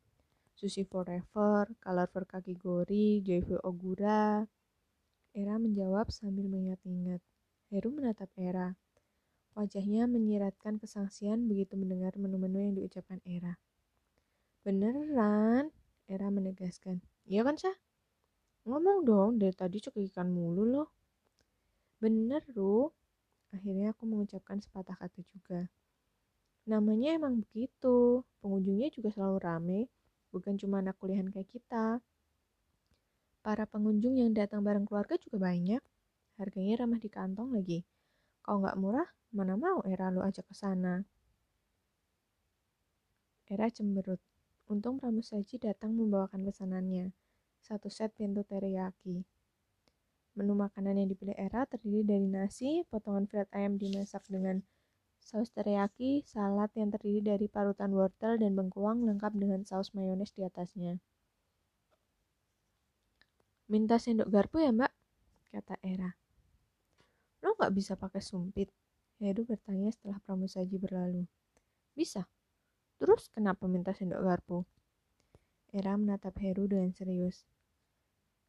Sushi 0.54 0.87
Forever, 0.87 1.66
Color 1.82 2.06
for 2.14 2.23
Kakigori, 2.30 3.18
Joyful 3.26 3.59
Ogura. 3.66 4.47
Era 5.35 5.59
menjawab 5.59 6.14
sambil 6.14 6.47
mengingat-ingat. 6.47 7.18
Heru 7.75 7.90
menatap 7.90 8.30
Era. 8.38 8.78
Wajahnya 9.59 10.06
menyiratkan 10.06 10.78
kesangsian 10.78 11.50
begitu 11.50 11.75
mendengar 11.75 12.14
menu-menu 12.14 12.70
yang 12.70 12.75
diucapkan 12.78 13.18
Era. 13.26 13.59
Beneran? 14.62 15.75
Era 16.06 16.30
menegaskan. 16.30 17.02
Iya 17.26 17.42
kan, 17.42 17.59
Sah? 17.59 17.75
Ngomong 18.62 19.02
dong, 19.02 19.30
dari 19.42 19.59
tadi 19.59 19.82
cekikan 19.82 20.30
mulu 20.30 20.62
loh. 20.70 20.88
Bener, 21.99 22.47
Ru. 22.54 22.94
Akhirnya 23.50 23.90
aku 23.90 24.06
mengucapkan 24.06 24.62
sepatah 24.62 24.94
kata 24.94 25.26
juga. 25.26 25.66
Namanya 26.69 27.17
emang 27.17 27.40
begitu. 27.40 28.25
Pengunjungnya 28.40 28.88
juga 28.93 29.12
selalu 29.12 29.38
rame 29.40 29.81
bukan 30.31 30.55
cuma 30.57 30.79
anak 30.79 30.97
kuliahan 30.99 31.29
kayak 31.29 31.50
kita. 31.50 31.99
Para 33.43 33.64
pengunjung 33.67 34.19
yang 34.19 34.31
datang 34.31 34.62
bareng 34.62 34.87
keluarga 34.87 35.19
juga 35.19 35.50
banyak. 35.50 35.83
Harganya 36.38 36.85
ramah 36.85 37.00
di 37.02 37.11
kantong 37.12 37.52
lagi. 37.52 37.85
Kalau 38.40 38.64
nggak 38.64 38.79
murah, 38.81 39.09
mana 39.35 39.55
mau 39.59 39.85
Era 39.85 40.09
lu 40.09 40.25
ajak 40.25 40.49
ke 40.49 40.55
sana. 40.57 41.05
Era 43.50 43.69
cemberut. 43.69 44.23
Untung 44.71 45.02
Pramusaji 45.02 45.59
datang 45.59 45.99
membawakan 45.99 46.47
pesanannya. 46.47 47.11
Satu 47.61 47.90
set 47.90 48.14
pintu 48.14 48.47
teriyaki. 48.47 49.26
Menu 50.38 50.55
makanan 50.55 50.95
yang 50.95 51.09
dipilih 51.11 51.35
Era 51.35 51.67
terdiri 51.67 52.07
dari 52.07 52.25
nasi, 52.31 52.87
potongan 52.87 53.26
filet 53.26 53.50
ayam 53.50 53.76
dimasak 53.76 54.23
dengan 54.31 54.62
Saus 55.21 55.53
teriyaki, 55.55 56.25
salad 56.27 56.73
yang 56.75 56.91
terdiri 56.91 57.21
dari 57.23 57.47
parutan 57.47 57.93
wortel 57.95 58.41
dan 58.41 58.57
bengkuang 58.57 59.05
lengkap 59.07 59.37
dengan 59.37 59.62
saus 59.62 59.93
mayones 59.95 60.33
di 60.35 60.43
atasnya. 60.43 60.99
Minta 63.71 64.03
sendok 64.03 64.27
garpu 64.27 64.59
ya 64.59 64.75
mbak? 64.75 64.91
Kata 65.55 65.79
Era. 65.87 66.11
Lo 67.47 67.55
gak 67.55 67.71
bisa 67.71 67.95
pakai 67.95 68.19
sumpit? 68.19 68.67
Heru 69.23 69.47
bertanya 69.47 69.95
setelah 69.95 70.19
pramusaji 70.25 70.75
berlalu. 70.81 71.29
Bisa. 71.95 72.27
Terus 72.99 73.31
kenapa 73.31 73.71
minta 73.71 73.95
sendok 73.95 74.27
garpu? 74.27 74.59
Era 75.71 75.95
menatap 75.95 76.35
Heru 76.43 76.67
dengan 76.67 76.91
serius. 76.91 77.47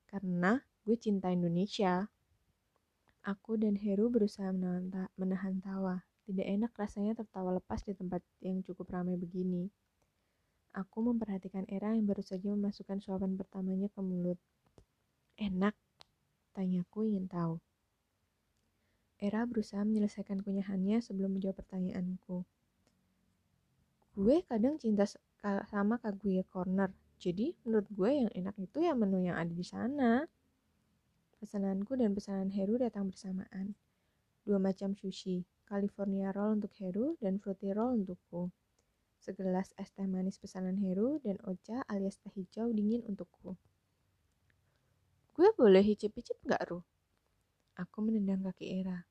Karena 0.10 0.58
gue 0.88 0.98
cinta 0.98 1.30
Indonesia. 1.30 2.10
Aku 3.22 3.62
dan 3.62 3.78
Heru 3.78 4.10
berusaha 4.10 4.50
menahan 5.14 5.62
tawa. 5.62 6.02
Tidak 6.30 6.46
enak 6.46 6.72
rasanya 6.78 7.18
tertawa 7.18 7.56
lepas 7.58 7.82
di 7.82 7.98
tempat 7.98 8.22
yang 8.46 8.62
cukup 8.62 8.94
ramai 8.94 9.18
begini. 9.18 9.68
Aku 10.72 11.04
memperhatikan 11.04 11.68
Era 11.68 11.92
yang 11.92 12.08
baru 12.08 12.24
saja 12.24 12.48
memasukkan 12.56 13.04
suapan 13.04 13.36
pertamanya 13.36 13.92
ke 13.92 14.00
mulut. 14.00 14.40
Enak? 15.36 15.76
Tanyaku 16.56 17.12
ingin 17.12 17.28
tahu. 17.28 17.60
Era 19.22 19.46
berusaha 19.46 19.86
menyelesaikan 19.86 20.42
kunyahannya 20.42 21.04
sebelum 21.04 21.38
menjawab 21.38 21.62
pertanyaanku. 21.62 22.42
Gue 24.18 24.44
kadang 24.50 24.82
cinta 24.82 25.06
sama 25.70 26.02
Kaguya 26.02 26.44
Corner, 26.50 26.90
jadi 27.22 27.54
menurut 27.64 27.88
gue 27.94 28.12
yang 28.12 28.30
enak 28.34 28.56
itu 28.58 28.82
ya 28.82 28.98
menu 28.98 29.22
yang 29.22 29.38
ada 29.38 29.54
di 29.54 29.62
sana. 29.62 30.26
Pesananku 31.38 31.94
dan 31.98 32.18
pesanan 32.18 32.50
Heru 32.50 32.82
datang 32.82 33.14
bersamaan. 33.14 33.78
Dua 34.42 34.58
macam 34.58 34.98
sushi, 34.98 35.46
California 35.72 36.36
Roll 36.36 36.60
untuk 36.60 36.76
Heru 36.84 37.16
dan 37.24 37.40
Fruity 37.40 37.72
Roll 37.72 38.04
untukku. 38.04 38.52
Segelas 39.24 39.72
es 39.80 39.88
teh 39.96 40.04
manis 40.04 40.36
pesanan 40.36 40.76
Heru 40.84 41.24
dan 41.24 41.40
Ocha 41.48 41.88
alias 41.88 42.20
teh 42.20 42.28
hijau 42.36 42.68
dingin 42.76 43.00
untukku. 43.08 43.56
Gue 45.32 45.48
boleh 45.56 45.80
hicip-hicip 45.80 46.44
gak, 46.44 46.68
Ru? 46.68 46.84
Aku 47.80 48.04
menendang 48.04 48.44
kaki 48.44 48.84
Era. 48.84 49.08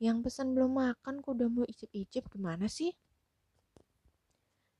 Yang 0.00 0.32
pesan 0.32 0.56
belum 0.56 0.80
makan 0.80 1.20
kok 1.20 1.36
udah 1.36 1.48
mau 1.52 1.68
icip-icip 1.68 2.32
gimana 2.32 2.64
sih? 2.72 2.96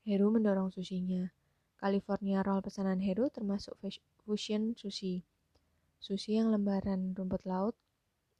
Heru 0.09 0.33
mendorong 0.33 0.73
susinya. 0.73 1.29
California 1.77 2.41
Roll 2.41 2.65
pesanan 2.65 3.05
Heru 3.05 3.29
termasuk 3.29 3.77
fusion 4.25 4.73
sushi. 4.81 5.29
Sushi 6.01 6.41
yang 6.41 6.49
lembaran 6.49 7.13
rumput 7.13 7.45
laut 7.45 7.77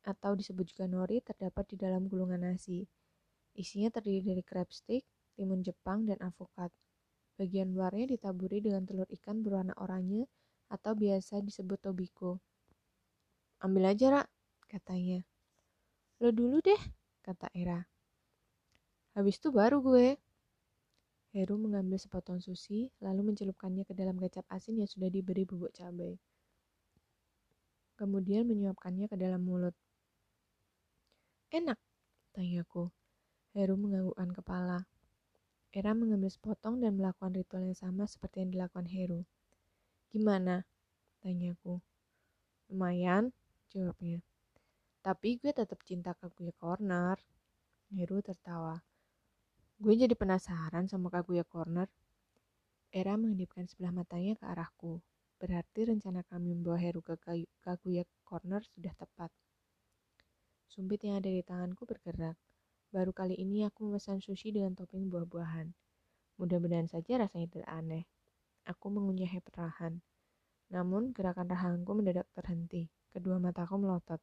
atau 0.03 0.35
disebut 0.35 0.67
juga 0.75 0.91
nori 0.91 1.23
terdapat 1.23 1.75
di 1.75 1.77
dalam 1.79 2.11
gulungan 2.11 2.43
nasi. 2.43 2.87
Isinya 3.55 3.89
terdiri 3.89 4.23
dari 4.35 4.43
crab 4.43 4.69
stick, 4.71 5.07
timun 5.39 5.63
Jepang, 5.63 6.05
dan 6.05 6.19
avokat. 6.21 6.75
Bagian 7.39 7.73
luarnya 7.73 8.13
ditaburi 8.13 8.61
dengan 8.61 8.85
telur 8.85 9.09
ikan 9.09 9.41
berwarna 9.41 9.73
oranye 9.81 10.29
atau 10.69 10.93
biasa 10.93 11.41
disebut 11.41 11.81
tobiko. 11.81 12.41
Ambil 13.63 13.95
aja, 13.95 14.21
Rak, 14.21 14.29
katanya. 14.69 15.23
Lo 16.19 16.35
dulu 16.35 16.59
deh, 16.65 16.83
kata 17.23 17.51
Era. 17.55 17.83
Habis 19.13 19.37
itu 19.37 19.53
baru 19.53 19.85
gue. 19.85 20.17
Heru 21.33 21.57
mengambil 21.57 21.97
sepotong 21.97 22.45
sushi, 22.45 22.93
lalu 23.01 23.33
mencelupkannya 23.33 23.89
ke 23.89 23.97
dalam 23.97 24.21
kecap 24.21 24.45
asin 24.53 24.81
yang 24.81 24.89
sudah 24.89 25.09
diberi 25.09 25.49
bubuk 25.49 25.73
cabai. 25.73 26.21
Kemudian 27.97 28.49
menyuapkannya 28.49 29.09
ke 29.09 29.17
dalam 29.17 29.41
mulut. 29.41 29.73
Enak, 31.53 31.77
tanyaku. 32.33 32.89
Heru 33.53 33.77
menganggukkan 33.77 34.33
kepala. 34.33 34.89
Era 35.69 35.93
mengambil 35.93 36.33
sepotong 36.33 36.81
dan 36.81 36.97
melakukan 36.97 37.29
ritual 37.37 37.69
yang 37.69 37.77
sama 37.77 38.09
seperti 38.09 38.41
yang 38.41 38.57
dilakukan 38.57 38.89
Heru. 38.89 39.21
Gimana? 40.09 40.65
Tanyaku. 41.21 41.77
Lumayan, 42.73 43.37
jawabnya. 43.69 44.25
Tapi 45.05 45.37
gue 45.45 45.53
tetap 45.53 45.77
cinta 45.85 46.17
Kaguya 46.17 46.57
Corner. 46.57 47.21
Heru 47.93 48.25
tertawa. 48.25 48.81
Gue 49.77 49.93
jadi 49.93 50.17
penasaran 50.17 50.89
sama 50.89 51.13
Kaguya 51.13 51.45
Corner. 51.45 51.85
Era 52.89 53.21
menghidupkan 53.21 53.69
sebelah 53.69 53.93
matanya 53.93 54.41
ke 54.41 54.49
arahku. 54.49 55.05
Berarti 55.37 55.85
rencana 55.85 56.25
kami 56.25 56.57
membawa 56.57 56.81
Heru 56.81 57.05
ke 57.05 57.21
Kaguya 57.61 58.09
Corner 58.25 58.65
sudah 58.73 58.97
tepat. 58.97 59.29
Sumpit 60.73 61.05
yang 61.05 61.21
ada 61.21 61.29
di 61.29 61.45
tanganku 61.45 61.85
bergerak. 61.85 62.33
Baru 62.89 63.13
kali 63.13 63.37
ini 63.37 63.69
aku 63.69 63.93
memesan 63.93 64.25
sushi 64.25 64.57
dengan 64.57 64.73
topping 64.73 65.13
buah-buahan. 65.13 65.69
Mudah-mudahan 66.41 66.89
saja 66.89 67.21
rasanya 67.21 67.49
tidak 67.53 67.69
aneh. 67.69 68.05
Aku 68.65 68.89
mengunyahnya 68.89 69.45
perlahan. 69.45 70.01
Namun 70.73 71.13
gerakan 71.13 71.53
rahangku 71.53 71.93
mendadak 71.93 72.25
terhenti. 72.33 72.89
Kedua 73.13 73.37
mataku 73.37 73.77
melotot. 73.85 74.17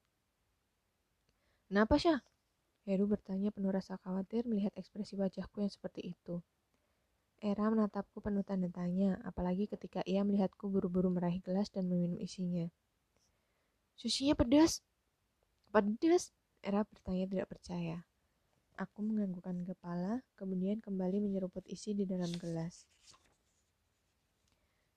Kenapa, 1.69 2.01
Syah? 2.01 2.17
Heru 2.89 3.05
bertanya 3.05 3.53
penuh 3.53 3.69
rasa 3.69 4.01
khawatir 4.01 4.49
melihat 4.49 4.73
ekspresi 4.73 5.13
wajahku 5.21 5.61
yang 5.61 5.69
seperti 5.69 6.17
itu. 6.17 6.41
Era 7.37 7.69
menatapku 7.69 8.25
penuh 8.25 8.41
tanda 8.41 8.73
tanya, 8.73 9.21
apalagi 9.21 9.69
ketika 9.69 10.01
ia 10.01 10.25
melihatku 10.25 10.65
buru-buru 10.65 11.13
meraih 11.13 11.45
gelas 11.45 11.69
dan 11.69 11.85
meminum 11.85 12.17
isinya. 12.17 12.65
Sushinya 13.93 14.33
pedas. 14.33 14.81
Pedas? 15.69 16.33
Era 16.59 16.83
bertanya 16.83 17.25
tidak 17.27 17.47
percaya. 17.47 18.03
Aku 18.79 19.03
menganggukkan 19.03 19.63
kepala, 19.67 20.23
kemudian 20.39 20.79
kembali 20.79 21.19
menyeruput 21.19 21.67
isi 21.67 21.91
di 21.95 22.07
dalam 22.07 22.31
gelas. 22.35 22.87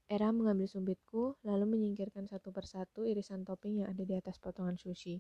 Era 0.07 0.29
mengambil 0.29 0.69
sumpitku, 0.69 1.41
lalu 1.43 1.65
menyingkirkan 1.67 2.29
satu 2.29 2.53
persatu 2.53 3.09
irisan 3.09 3.49
topping 3.49 3.83
yang 3.83 3.89
ada 3.91 4.03
di 4.05 4.15
atas 4.15 4.37
potongan 4.37 4.77
sushi. 4.77 5.19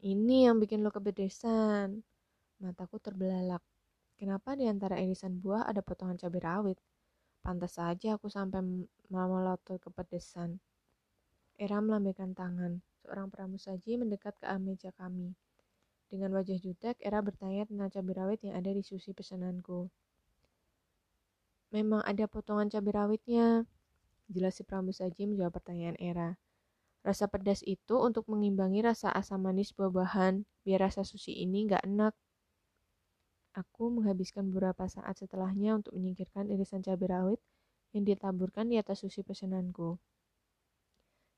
Ini 0.00 0.48
yang 0.50 0.60
bikin 0.60 0.84
lo 0.84 0.92
kepedesan. 0.92 2.04
Mataku 2.60 3.00
terbelalak. 3.00 3.64
Kenapa 4.20 4.52
di 4.52 4.68
antara 4.68 5.00
irisan 5.00 5.40
buah 5.40 5.64
ada 5.64 5.80
potongan 5.80 6.20
cabai 6.20 6.40
rawit? 6.44 6.78
Pantas 7.40 7.80
saja 7.80 8.20
aku 8.20 8.28
sampai 8.28 8.60
melotot 9.08 9.80
kepedesan. 9.80 10.60
Era 11.56 11.80
melambaikan 11.80 12.36
tangan. 12.36 12.84
Seorang 13.00 13.32
pramusaji 13.32 13.96
mendekat 13.96 14.36
ke 14.36 14.46
meja 14.60 14.92
kami. 14.94 15.32
Dengan 16.10 16.34
wajah 16.34 16.58
jutek, 16.58 16.98
Era 16.98 17.22
bertanya 17.22 17.64
tentang 17.70 17.88
cabai 17.88 18.14
rawit 18.18 18.40
yang 18.42 18.58
ada 18.58 18.74
di 18.74 18.82
sushi 18.82 19.14
pesananku. 19.14 19.86
Memang 21.70 22.02
ada 22.02 22.26
potongan 22.26 22.66
cabai 22.66 22.92
rawitnya. 22.98 23.62
Jelas 24.26 24.58
si 24.58 24.66
pramusaji 24.66 25.30
menjawab 25.30 25.54
pertanyaan 25.62 25.94
Era. 26.02 26.34
Rasa 27.06 27.30
pedas 27.30 27.62
itu 27.64 27.96
untuk 27.96 28.26
mengimbangi 28.28 28.84
rasa 28.84 29.08
asam 29.14 29.46
manis 29.46 29.72
buah-buahan, 29.72 30.44
biar 30.66 30.90
rasa 30.90 31.06
sushi 31.06 31.32
ini 31.38 31.70
nggak 31.70 31.86
enak. 31.86 32.12
Aku 33.56 33.90
menghabiskan 33.90 34.50
beberapa 34.50 34.84
saat 34.90 35.18
setelahnya 35.18 35.78
untuk 35.78 35.96
menyingkirkan 35.96 36.50
irisan 36.50 36.82
cabai 36.84 37.08
rawit 37.08 37.40
yang 37.94 38.04
ditaburkan 38.06 38.66
di 38.66 38.76
atas 38.78 39.02
sushi 39.06 39.22
pesananku. 39.22 39.98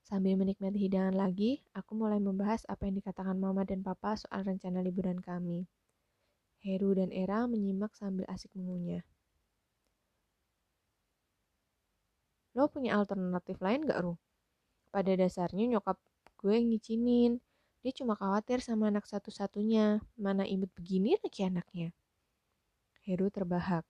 Sambil 0.03 0.35
menikmati 0.35 0.83
hidangan 0.83 1.15
lagi, 1.15 1.63
aku 1.71 1.95
mulai 1.95 2.19
membahas 2.19 2.67
apa 2.67 2.83
yang 2.83 2.99
dikatakan 2.99 3.39
mama 3.39 3.63
dan 3.63 3.79
papa 3.79 4.19
soal 4.19 4.43
rencana 4.43 4.83
liburan 4.83 5.23
kami. 5.23 5.63
Heru 6.59 6.91
dan 6.95 7.07
Era 7.11 7.47
menyimak 7.47 7.95
sambil 7.95 8.27
asik 8.27 8.51
mengunyah. 8.51 9.03
Lo 12.53 12.67
punya 12.67 12.99
alternatif 12.99 13.57
lain 13.63 13.87
gak, 13.87 14.03
Ru? 14.03 14.19
Pada 14.91 15.15
dasarnya 15.15 15.65
nyokap 15.71 15.97
gue 16.37 16.55
ngicinin. 16.59 17.39
Dia 17.81 17.91
cuma 17.95 18.19
khawatir 18.19 18.59
sama 18.59 18.91
anak 18.91 19.07
satu-satunya. 19.07 20.03
Mana 20.19 20.43
imut 20.43 20.69
begini 20.75 21.15
lagi 21.23 21.47
anaknya. 21.47 21.95
Heru 23.07 23.31
terbahak. 23.31 23.87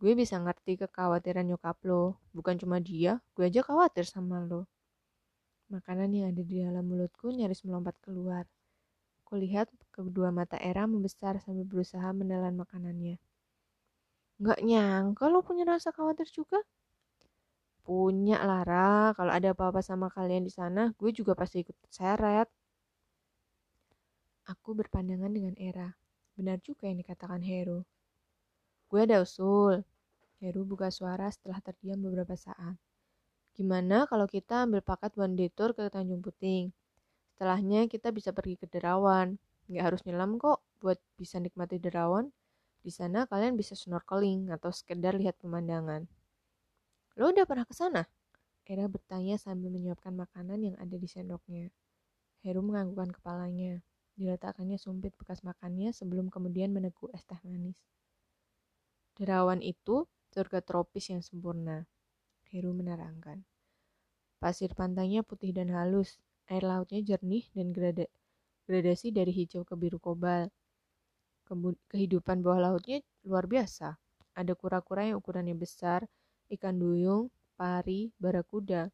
Gue 0.00 0.16
bisa 0.16 0.40
ngerti 0.40 0.80
kekhawatiran 0.80 1.46
nyokap 1.46 1.78
lo. 1.84 2.16
Bukan 2.32 2.56
cuma 2.58 2.80
dia, 2.80 3.20
gue 3.36 3.44
aja 3.46 3.60
khawatir 3.60 4.08
sama 4.08 4.40
lo. 4.42 4.71
Makanan 5.72 6.12
yang 6.12 6.26
ada 6.36 6.44
di 6.44 6.60
dalam 6.60 6.84
mulutku 6.84 7.32
nyaris 7.32 7.64
melompat 7.64 7.96
keluar. 8.04 8.44
Kulihat 9.24 9.72
kedua 9.88 10.28
mata 10.28 10.60
Era 10.60 10.84
membesar 10.84 11.40
sambil 11.40 11.64
berusaha 11.64 12.12
menelan 12.12 12.52
makanannya. 12.60 13.16
Gak 14.36 14.60
nyangka 14.60 15.32
lo 15.32 15.40
punya 15.40 15.64
rasa 15.64 15.88
khawatir 15.88 16.28
juga? 16.28 16.60
Punya 17.88 18.44
Lara, 18.44 19.16
kalau 19.16 19.32
ada 19.32 19.56
apa-apa 19.56 19.80
sama 19.80 20.12
kalian 20.12 20.44
di 20.44 20.52
sana, 20.52 20.92
gue 21.00 21.08
juga 21.08 21.32
pasti 21.32 21.64
ikut 21.64 21.74
seret. 21.88 22.52
Aku 24.44 24.76
berpandangan 24.76 25.32
dengan 25.32 25.56
Era. 25.56 25.88
Benar 26.36 26.60
juga 26.60 26.84
yang 26.84 27.00
dikatakan 27.00 27.40
Heru. 27.40 27.80
Gue 28.92 29.08
ada 29.08 29.24
usul. 29.24 29.80
Heru 30.36 30.68
buka 30.68 30.92
suara 30.92 31.32
setelah 31.32 31.64
terdiam 31.64 31.96
beberapa 31.96 32.36
saat. 32.36 32.76
Gimana 33.52 34.08
kalau 34.08 34.24
kita 34.24 34.64
ambil 34.64 34.80
paket 34.80 35.12
one 35.20 35.36
day 35.36 35.52
tour 35.52 35.76
ke 35.76 35.84
Tanjung 35.92 36.24
Puting? 36.24 36.72
Setelahnya 37.36 37.84
kita 37.84 38.08
bisa 38.08 38.32
pergi 38.32 38.56
ke 38.56 38.64
Derawan. 38.64 39.36
Nggak 39.68 39.84
harus 39.84 40.00
nyelam 40.08 40.40
kok 40.40 40.64
buat 40.80 40.96
bisa 41.20 41.36
nikmati 41.36 41.76
Derawan. 41.76 42.32
Di 42.80 42.88
sana 42.88 43.28
kalian 43.28 43.54
bisa 43.54 43.76
snorkeling 43.76 44.48
atau 44.48 44.72
sekedar 44.72 45.20
lihat 45.20 45.36
pemandangan. 45.44 46.08
Lo 47.20 47.28
udah 47.28 47.44
pernah 47.44 47.68
ke 47.68 47.76
sana? 47.76 48.08
Era 48.64 48.88
bertanya 48.88 49.36
sambil 49.36 49.68
menyuapkan 49.68 50.16
makanan 50.16 50.72
yang 50.72 50.76
ada 50.80 50.96
di 50.96 51.04
sendoknya. 51.04 51.68
Heru 52.40 52.64
menganggukkan 52.64 53.12
kepalanya. 53.20 53.84
Diletakkannya 54.16 54.80
sumpit 54.80 55.12
bekas 55.20 55.44
makannya 55.44 55.92
sebelum 55.92 56.32
kemudian 56.32 56.72
meneguk 56.72 57.12
es 57.12 57.20
teh 57.28 57.36
manis. 57.44 57.76
Derawan 59.12 59.60
itu 59.60 60.08
surga 60.32 60.64
tropis 60.64 61.12
yang 61.12 61.20
sempurna. 61.20 61.84
Heru 62.52 62.76
menerangkan. 62.76 63.40
Pasir 64.36 64.76
pantainya 64.76 65.24
putih 65.24 65.56
dan 65.56 65.72
halus, 65.72 66.20
air 66.52 66.60
lautnya 66.68 67.00
jernih 67.00 67.48
dan 67.56 67.72
grada 67.72 68.04
gradasi 68.68 69.08
dari 69.08 69.32
hijau 69.32 69.64
ke 69.64 69.72
biru 69.72 69.96
kobal. 69.96 70.52
Kehidupan 71.88 72.44
bawah 72.44 72.70
lautnya 72.70 73.00
luar 73.24 73.48
biasa. 73.48 73.96
Ada 74.36 74.52
kura-kura 74.52 75.08
yang 75.08 75.20
ukurannya 75.24 75.56
besar, 75.56 76.04
ikan 76.52 76.76
duyung, 76.76 77.32
pari, 77.56 78.12
barakuda. 78.20 78.92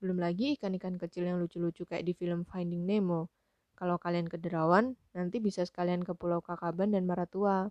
Belum 0.00 0.16
lagi 0.16 0.56
ikan-ikan 0.56 0.96
kecil 0.96 1.28
yang 1.28 1.36
lucu-lucu 1.40 1.84
kayak 1.84 2.04
di 2.04 2.12
film 2.16 2.48
Finding 2.48 2.84
Nemo. 2.84 3.28
Kalau 3.76 4.00
kalian 4.00 4.24
ke 4.24 4.40
Derawan, 4.40 4.96
nanti 5.12 5.36
bisa 5.36 5.64
sekalian 5.64 6.00
ke 6.00 6.16
Pulau 6.16 6.40
Kakaban 6.40 6.96
dan 6.96 7.04
Maratua. 7.04 7.68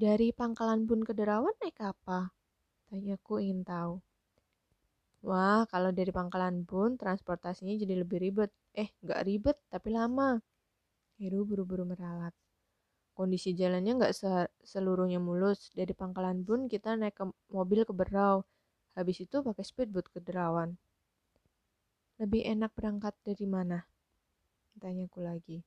Dari 0.00 0.32
Pangkalan 0.32 0.88
Bun 0.88 1.04
ke 1.04 1.12
Derawan 1.12 1.52
naik 1.60 1.76
apa? 1.84 2.32
Tanyaku 2.88 3.44
ingin 3.44 3.68
tahu. 3.68 4.00
Wah, 5.20 5.68
kalau 5.68 5.92
dari 5.92 6.08
Pangkalan 6.08 6.64
Bun, 6.64 6.96
transportasinya 6.96 7.76
jadi 7.76 8.00
lebih 8.00 8.16
ribet. 8.16 8.48
Eh, 8.72 8.88
nggak 9.04 9.20
ribet, 9.28 9.60
tapi 9.68 9.92
lama. 9.92 10.40
Heru 11.20 11.44
buru-buru 11.44 11.84
meralat. 11.84 12.32
Kondisi 13.12 13.52
jalannya 13.52 14.00
nggak 14.00 14.16
seluruhnya 14.64 15.20
mulus. 15.20 15.68
Dari 15.76 15.92
Pangkalan 15.92 16.48
Bun, 16.48 16.64
kita 16.72 16.96
naik 16.96 17.20
ke 17.20 17.28
mobil 17.52 17.84
ke 17.84 17.92
Berau. 17.92 18.48
Habis 18.96 19.28
itu 19.28 19.44
pakai 19.44 19.68
speedboat 19.68 20.08
ke 20.08 20.24
Derawan. 20.24 20.80
Lebih 22.16 22.48
enak 22.48 22.72
berangkat 22.72 23.12
dari 23.20 23.44
mana? 23.44 23.84
Tanyaku 24.80 25.20
lagi. 25.20 25.60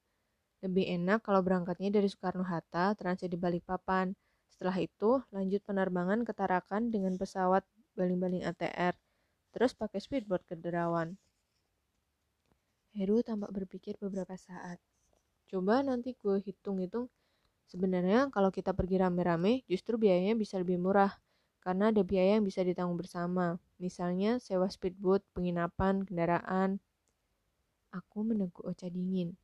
Lebih 0.65 0.89
enak 0.89 1.21
kalau 1.21 1.45
berangkatnya 1.45 1.93
dari 1.93 2.09
Soekarno-Hatta, 2.09 2.97
transit 2.97 3.29
di 3.29 3.37
Balikpapan. 3.37 4.22
Setelah 4.63 4.79
itu, 4.79 5.19
lanjut 5.35 5.59
penerbangan 5.67 6.23
ke 6.23 6.31
Tarakan 6.31 6.87
dengan 6.87 7.19
pesawat 7.19 7.67
baling-baling 7.99 8.47
ATR, 8.47 8.95
terus 9.51 9.75
pakai 9.75 9.99
speedboat 9.99 10.39
ke 10.47 10.55
Derawan. 10.55 11.19
Heru 12.95 13.19
tampak 13.27 13.51
berpikir 13.51 13.99
beberapa 13.99 14.39
saat. 14.39 14.79
Coba 15.51 15.83
nanti 15.83 16.15
gue 16.15 16.39
hitung-hitung. 16.39 17.11
Sebenarnya 17.67 18.31
kalau 18.31 18.55
kita 18.55 18.71
pergi 18.71 19.03
rame-rame, 19.03 19.67
justru 19.67 19.99
biayanya 19.99 20.39
bisa 20.39 20.55
lebih 20.55 20.79
murah. 20.79 21.11
Karena 21.59 21.91
ada 21.91 21.99
biaya 21.99 22.39
yang 22.39 22.47
bisa 22.47 22.63
ditanggung 22.63 22.95
bersama. 22.95 23.59
Misalnya 23.83 24.39
sewa 24.39 24.71
speedboat, 24.71 25.27
penginapan, 25.35 26.07
kendaraan. 26.07 26.79
Aku 27.91 28.23
meneguk 28.23 28.63
Ocha 28.63 28.87
dingin. 28.87 29.35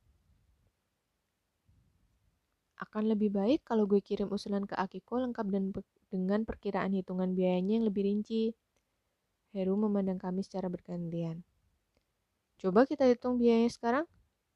Akan 2.80 3.12
lebih 3.12 3.28
baik 3.28 3.60
kalau 3.68 3.84
gue 3.84 4.00
kirim 4.00 4.32
usulan 4.32 4.64
ke 4.64 4.72
Akiko 4.72 5.20
lengkap 5.20 5.46
dan 5.52 5.68
dengan 6.08 6.48
perkiraan 6.48 6.96
hitungan 6.96 7.36
biayanya 7.36 7.76
yang 7.76 7.84
lebih 7.84 8.08
rinci. 8.08 8.56
Heru 9.52 9.76
memandang 9.76 10.16
kami 10.16 10.40
secara 10.40 10.72
bergantian. 10.72 11.44
Coba 12.56 12.88
kita 12.88 13.04
hitung 13.04 13.36
biayanya 13.36 13.68
sekarang. 13.68 14.06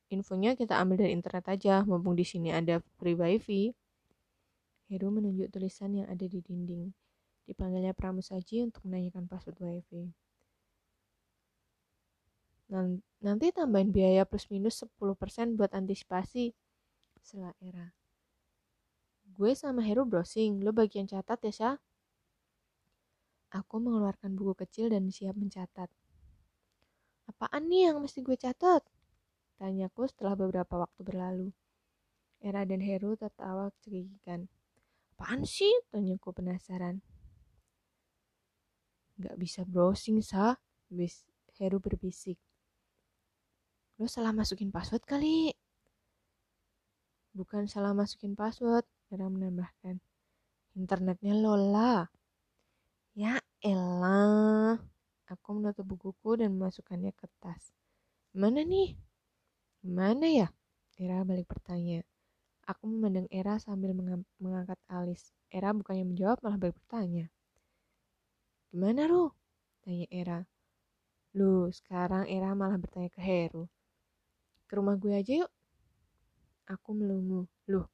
Infonya 0.08 0.56
kita 0.56 0.80
ambil 0.80 1.04
dari 1.04 1.12
internet 1.12 1.44
aja, 1.52 1.84
mumpung 1.84 2.16
di 2.16 2.24
sini 2.24 2.48
ada 2.48 2.80
free 2.96 3.12
wifi. 3.12 3.76
Heru 4.88 5.12
menunjuk 5.12 5.52
tulisan 5.52 5.92
yang 5.92 6.08
ada 6.08 6.24
di 6.24 6.40
dinding. 6.40 6.92
Dipanggilnya 7.44 7.92
Pramusaji 7.92 8.64
untuk 8.64 8.88
menanyakan 8.88 9.28
password 9.28 9.60
wifi. 9.60 10.08
Nanti 13.20 13.52
tambahin 13.52 13.92
biaya 13.92 14.24
plus 14.24 14.48
minus 14.48 14.80
10% 14.80 15.60
buat 15.60 15.72
antisipasi. 15.76 16.56
Setelah 17.20 17.52
era. 17.60 17.92
Gue 19.34 19.58
sama 19.58 19.82
Heru 19.82 20.06
browsing, 20.06 20.62
lo 20.62 20.70
bagian 20.70 21.10
catat 21.10 21.42
ya, 21.42 21.50
Syah? 21.50 21.76
Aku 23.50 23.82
mengeluarkan 23.82 24.38
buku 24.38 24.54
kecil 24.62 24.94
dan 24.94 25.10
siap 25.10 25.34
mencatat. 25.34 25.90
Apaan 27.26 27.66
nih 27.66 27.90
yang 27.90 27.98
mesti 27.98 28.22
gue 28.22 28.38
catat? 28.38 28.86
Tanyaku 29.58 30.06
setelah 30.06 30.38
beberapa 30.38 30.86
waktu 30.86 31.00
berlalu. 31.02 31.48
Era 32.38 32.62
dan 32.62 32.78
Heru 32.78 33.18
tertawa 33.18 33.74
cekikikan. 33.82 34.46
Apaan 35.18 35.42
sih? 35.42 35.70
Tanyaku 35.90 36.30
penasaran. 36.30 37.02
Gak 39.18 39.34
bisa 39.34 39.66
browsing, 39.66 40.22
sah. 40.22 40.54
Bis 40.86 41.26
Heru 41.58 41.82
berbisik. 41.82 42.38
Lo 43.98 44.06
salah 44.06 44.30
masukin 44.30 44.70
password 44.70 45.02
kali. 45.02 45.50
Bukan 47.34 47.66
salah 47.66 47.90
masukin 47.94 48.38
password, 48.38 48.86
Era 49.10 49.26
menambahkan. 49.28 50.00
Internetnya 50.74 51.34
Lola. 51.36 52.08
Ya 53.14 53.38
elah. 53.62 54.76
Aku 55.30 55.56
menutup 55.56 55.88
bukuku 55.88 56.40
dan 56.42 56.52
memasukkannya 56.58 57.14
ke 57.16 57.24
tas. 57.40 57.72
Mana 58.34 58.60
nih? 58.60 58.98
Mana 59.86 60.26
ya? 60.28 60.48
Era 60.98 61.22
balik 61.22 61.48
bertanya. 61.48 62.02
Aku 62.66 62.88
memandang 62.88 63.28
Era 63.28 63.60
sambil 63.60 63.92
mengangkat 64.40 64.80
alis. 64.88 65.30
Era 65.52 65.70
bukannya 65.70 66.04
menjawab 66.08 66.42
malah 66.42 66.58
balik 66.58 66.76
bertanya. 66.82 67.30
Gimana, 68.74 69.06
Ru? 69.06 69.30
Tanya 69.86 70.10
Era. 70.10 70.40
Lu, 71.38 71.70
sekarang 71.70 72.26
Era 72.26 72.50
malah 72.58 72.74
bertanya 72.74 73.06
ke 73.12 73.22
Heru. 73.22 73.70
Ke 74.66 74.80
rumah 74.80 74.98
gue 74.98 75.14
aja 75.14 75.46
yuk. 75.46 75.52
Aku 76.66 76.90
melungu. 76.96 77.46
Loh, 77.70 77.86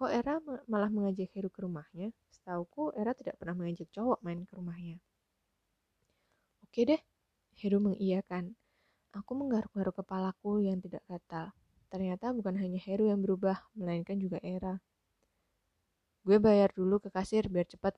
kok 0.00 0.08
Era 0.08 0.40
malah 0.64 0.88
mengajak 0.88 1.28
Heru 1.36 1.52
ke 1.52 1.60
rumahnya? 1.60 2.08
Setauku, 2.32 2.96
Era 2.96 3.12
tidak 3.12 3.36
pernah 3.36 3.52
mengajak 3.52 3.92
cowok 3.92 4.24
main 4.24 4.48
ke 4.48 4.56
rumahnya. 4.56 4.96
Oke 6.64 6.88
deh, 6.88 7.02
Heru 7.60 7.84
mengiyakan. 7.84 8.56
Aku 9.12 9.36
menggaruk-garuk 9.36 10.00
kepalaku 10.00 10.64
yang 10.64 10.80
tidak 10.80 11.04
gatal. 11.04 11.52
Ternyata 11.92 12.32
bukan 12.32 12.56
hanya 12.56 12.80
Heru 12.80 13.12
yang 13.12 13.20
berubah, 13.20 13.60
melainkan 13.76 14.16
juga 14.16 14.40
Era. 14.40 14.80
Gue 16.24 16.40
bayar 16.40 16.72
dulu 16.72 16.96
ke 16.96 17.12
kasir 17.12 17.52
biar 17.52 17.68
cepat 17.68 17.92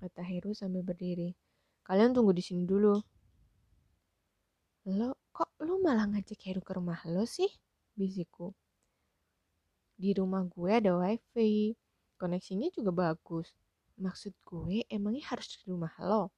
kata 0.00 0.24
Heru 0.24 0.56
sambil 0.56 0.80
berdiri. 0.80 1.36
Kalian 1.84 2.16
tunggu 2.16 2.32
di 2.32 2.40
sini 2.40 2.64
dulu. 2.64 2.96
Lo, 4.88 5.20
kok 5.36 5.52
lo 5.60 5.76
malah 5.84 6.08
ngajak 6.08 6.40
Heru 6.48 6.64
ke 6.64 6.72
rumah 6.72 7.04
lo 7.04 7.28
sih? 7.28 7.52
Bisiku. 7.92 8.56
Di 10.00 10.16
rumah 10.16 10.40
gue 10.48 10.72
ada 10.72 10.96
wifi, 10.96 11.76
koneksinya 12.16 12.72
juga 12.72 12.88
bagus. 12.88 13.52
Maksud 14.00 14.32
gue 14.48 14.80
emangnya 14.88 15.28
harus 15.28 15.60
di 15.60 15.68
rumah 15.68 15.92
lo? 16.00 16.32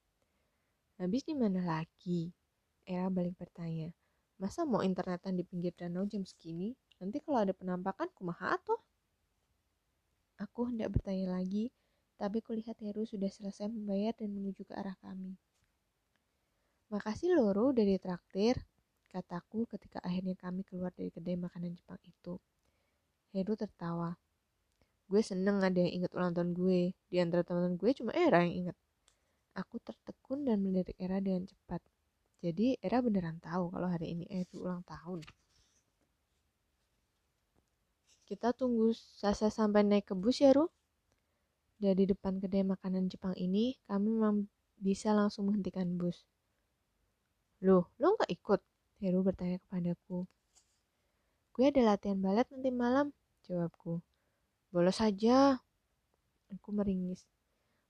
Habis 0.99 1.23
di 1.23 1.39
mana 1.39 1.63
lagi? 1.63 2.35
Era 2.83 3.07
balik 3.07 3.39
bertanya. 3.39 3.95
Masa 4.43 4.67
mau 4.67 4.83
internetan 4.83 5.39
di 5.39 5.47
pinggir 5.47 5.71
danau 5.79 6.03
jam 6.11 6.27
segini? 6.27 6.75
Nanti 6.99 7.23
kalau 7.23 7.39
ada 7.39 7.55
penampakan 7.55 8.11
kumaha 8.11 8.59
tuh? 8.67 8.83
Aku 10.43 10.67
hendak 10.67 10.91
bertanya 10.91 11.39
lagi, 11.39 11.71
tapi 12.19 12.43
kulihat 12.43 12.83
Heru 12.83 13.07
sudah 13.07 13.31
selesai 13.31 13.71
membayar 13.71 14.11
dan 14.19 14.35
menuju 14.35 14.67
ke 14.67 14.75
arah 14.75 14.99
kami. 14.99 15.39
Makasih 16.91 17.39
Loro 17.39 17.71
dari 17.71 17.95
traktir, 18.03 18.59
kataku 19.07 19.71
ketika 19.71 20.03
akhirnya 20.03 20.35
kami 20.35 20.67
keluar 20.67 20.91
dari 20.91 21.15
kedai 21.15 21.39
makanan 21.39 21.79
Jepang 21.79 22.03
itu. 22.03 22.43
Heru 23.33 23.57
tertawa. 23.57 24.13
Gue 25.09 25.25
seneng 25.25 25.65
ada 25.65 25.77
yang 25.81 26.05
ingat 26.05 26.13
ulang 26.13 26.37
tahun 26.37 26.53
gue. 26.53 26.93
Di 27.09 27.17
antara 27.17 27.41
teman-teman 27.41 27.81
gue 27.81 27.91
cuma 27.97 28.13
Era 28.13 28.45
yang 28.45 28.69
ingat. 28.69 28.77
Aku 29.57 29.81
tertekun 29.81 30.45
dan 30.45 30.61
melirik 30.61 30.97
Era 31.01 31.17
dengan 31.17 31.49
cepat. 31.49 31.81
Jadi 32.45 32.77
Era 32.85 33.01
beneran 33.01 33.41
tahu 33.41 33.73
kalau 33.73 33.89
hari 33.89 34.13
ini 34.13 34.29
itu 34.29 34.61
ulang 34.61 34.85
tahun. 34.85 35.25
Kita 38.29 38.53
tunggu 38.53 38.93
Sasa 38.93 39.49
sampai 39.49 39.81
naik 39.81 40.13
ke 40.13 40.15
bus 40.17 40.41
ya, 40.45 40.53
Ru? 40.53 40.69
Dari 41.81 42.05
depan 42.05 42.37
kedai 42.37 42.69
makanan 42.69 43.09
Jepang 43.09 43.33
ini, 43.41 43.81
kami 43.89 44.13
memang 44.13 44.45
bisa 44.77 45.17
langsung 45.17 45.49
menghentikan 45.49 45.97
bus. 45.97 46.29
Loh, 47.65 47.89
lo 47.97 48.13
nggak 48.13 48.29
ikut? 48.29 48.61
Heru 49.01 49.25
bertanya 49.25 49.57
kepadaku. 49.67 50.29
Gue 51.53 51.69
ada 51.69 51.95
latihan 51.95 52.17
balet 52.19 52.49
nanti 52.49 52.71
malam, 52.73 53.13
jawabku. 53.47 54.03
Bolos 54.73 54.99
saja. 54.99 55.61
Aku 56.53 56.69
meringis. 56.73 57.25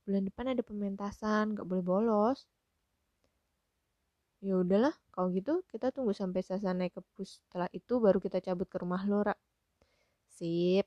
Bulan 0.02 0.26
depan 0.26 0.50
ada 0.50 0.62
pementasan, 0.66 1.54
gak 1.54 1.66
boleh 1.66 1.84
bolos. 1.84 2.46
Ya 4.42 4.58
udahlah, 4.58 4.90
kalau 5.14 5.30
gitu 5.30 5.62
kita 5.70 5.94
tunggu 5.94 6.10
sampai 6.10 6.42
Sasa 6.42 6.74
naik 6.74 6.98
ke 6.98 7.02
bus. 7.14 7.38
Setelah 7.46 7.70
itu 7.70 8.02
baru 8.02 8.18
kita 8.18 8.42
cabut 8.42 8.66
ke 8.66 8.82
rumah 8.82 9.06
Lora. 9.06 9.34
Sip. 10.26 10.82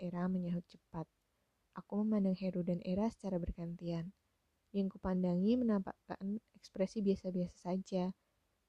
Era 0.00 0.26
menyahut 0.26 0.66
cepat. 0.66 1.06
Aku 1.78 2.02
memandang 2.02 2.34
Heru 2.34 2.66
dan 2.66 2.82
Era 2.82 3.06
secara 3.14 3.38
bergantian. 3.38 4.10
Yang 4.74 4.98
kupandangi 4.98 5.54
menampakkan 5.60 6.42
ekspresi 6.58 6.98
biasa-biasa 6.98 7.70
saja. 7.70 8.10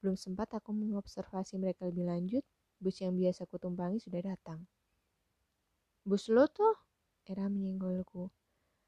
Belum 0.02 0.14
sempat 0.14 0.54
aku 0.54 0.70
mengobservasi 0.70 1.58
mereka 1.58 1.90
lebih 1.90 2.06
lanjut, 2.06 2.44
bus 2.78 3.02
yang 3.02 3.18
biasa 3.18 3.50
kutumpangi 3.50 4.02
sudah 4.02 4.22
datang. 4.22 4.66
Bus 6.02 6.34
lo 6.34 6.50
tuh? 6.50 6.74
Era 7.30 7.46
menyenggolku. 7.46 8.34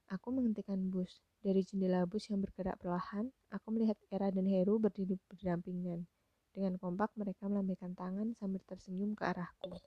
Aku 0.09 0.27
menghentikan 0.33 0.89
bus. 0.89 1.21
Dari 1.45 1.61
jendela 1.61 2.09
bus 2.09 2.25
yang 2.33 2.41
bergerak 2.41 2.81
perlahan, 2.81 3.29
aku 3.53 3.69
melihat 3.69 4.01
Era 4.09 4.33
dan 4.33 4.49
Heru 4.49 4.81
berdiri 4.81 5.21
berdampingan. 5.29 6.09
Dengan 6.57 6.73
kompak 6.81 7.13
mereka 7.13 7.45
melambaikan 7.45 7.93
tangan 7.93 8.33
sambil 8.33 8.65
tersenyum 8.65 9.13
ke 9.13 9.29
arahku. 9.29 9.77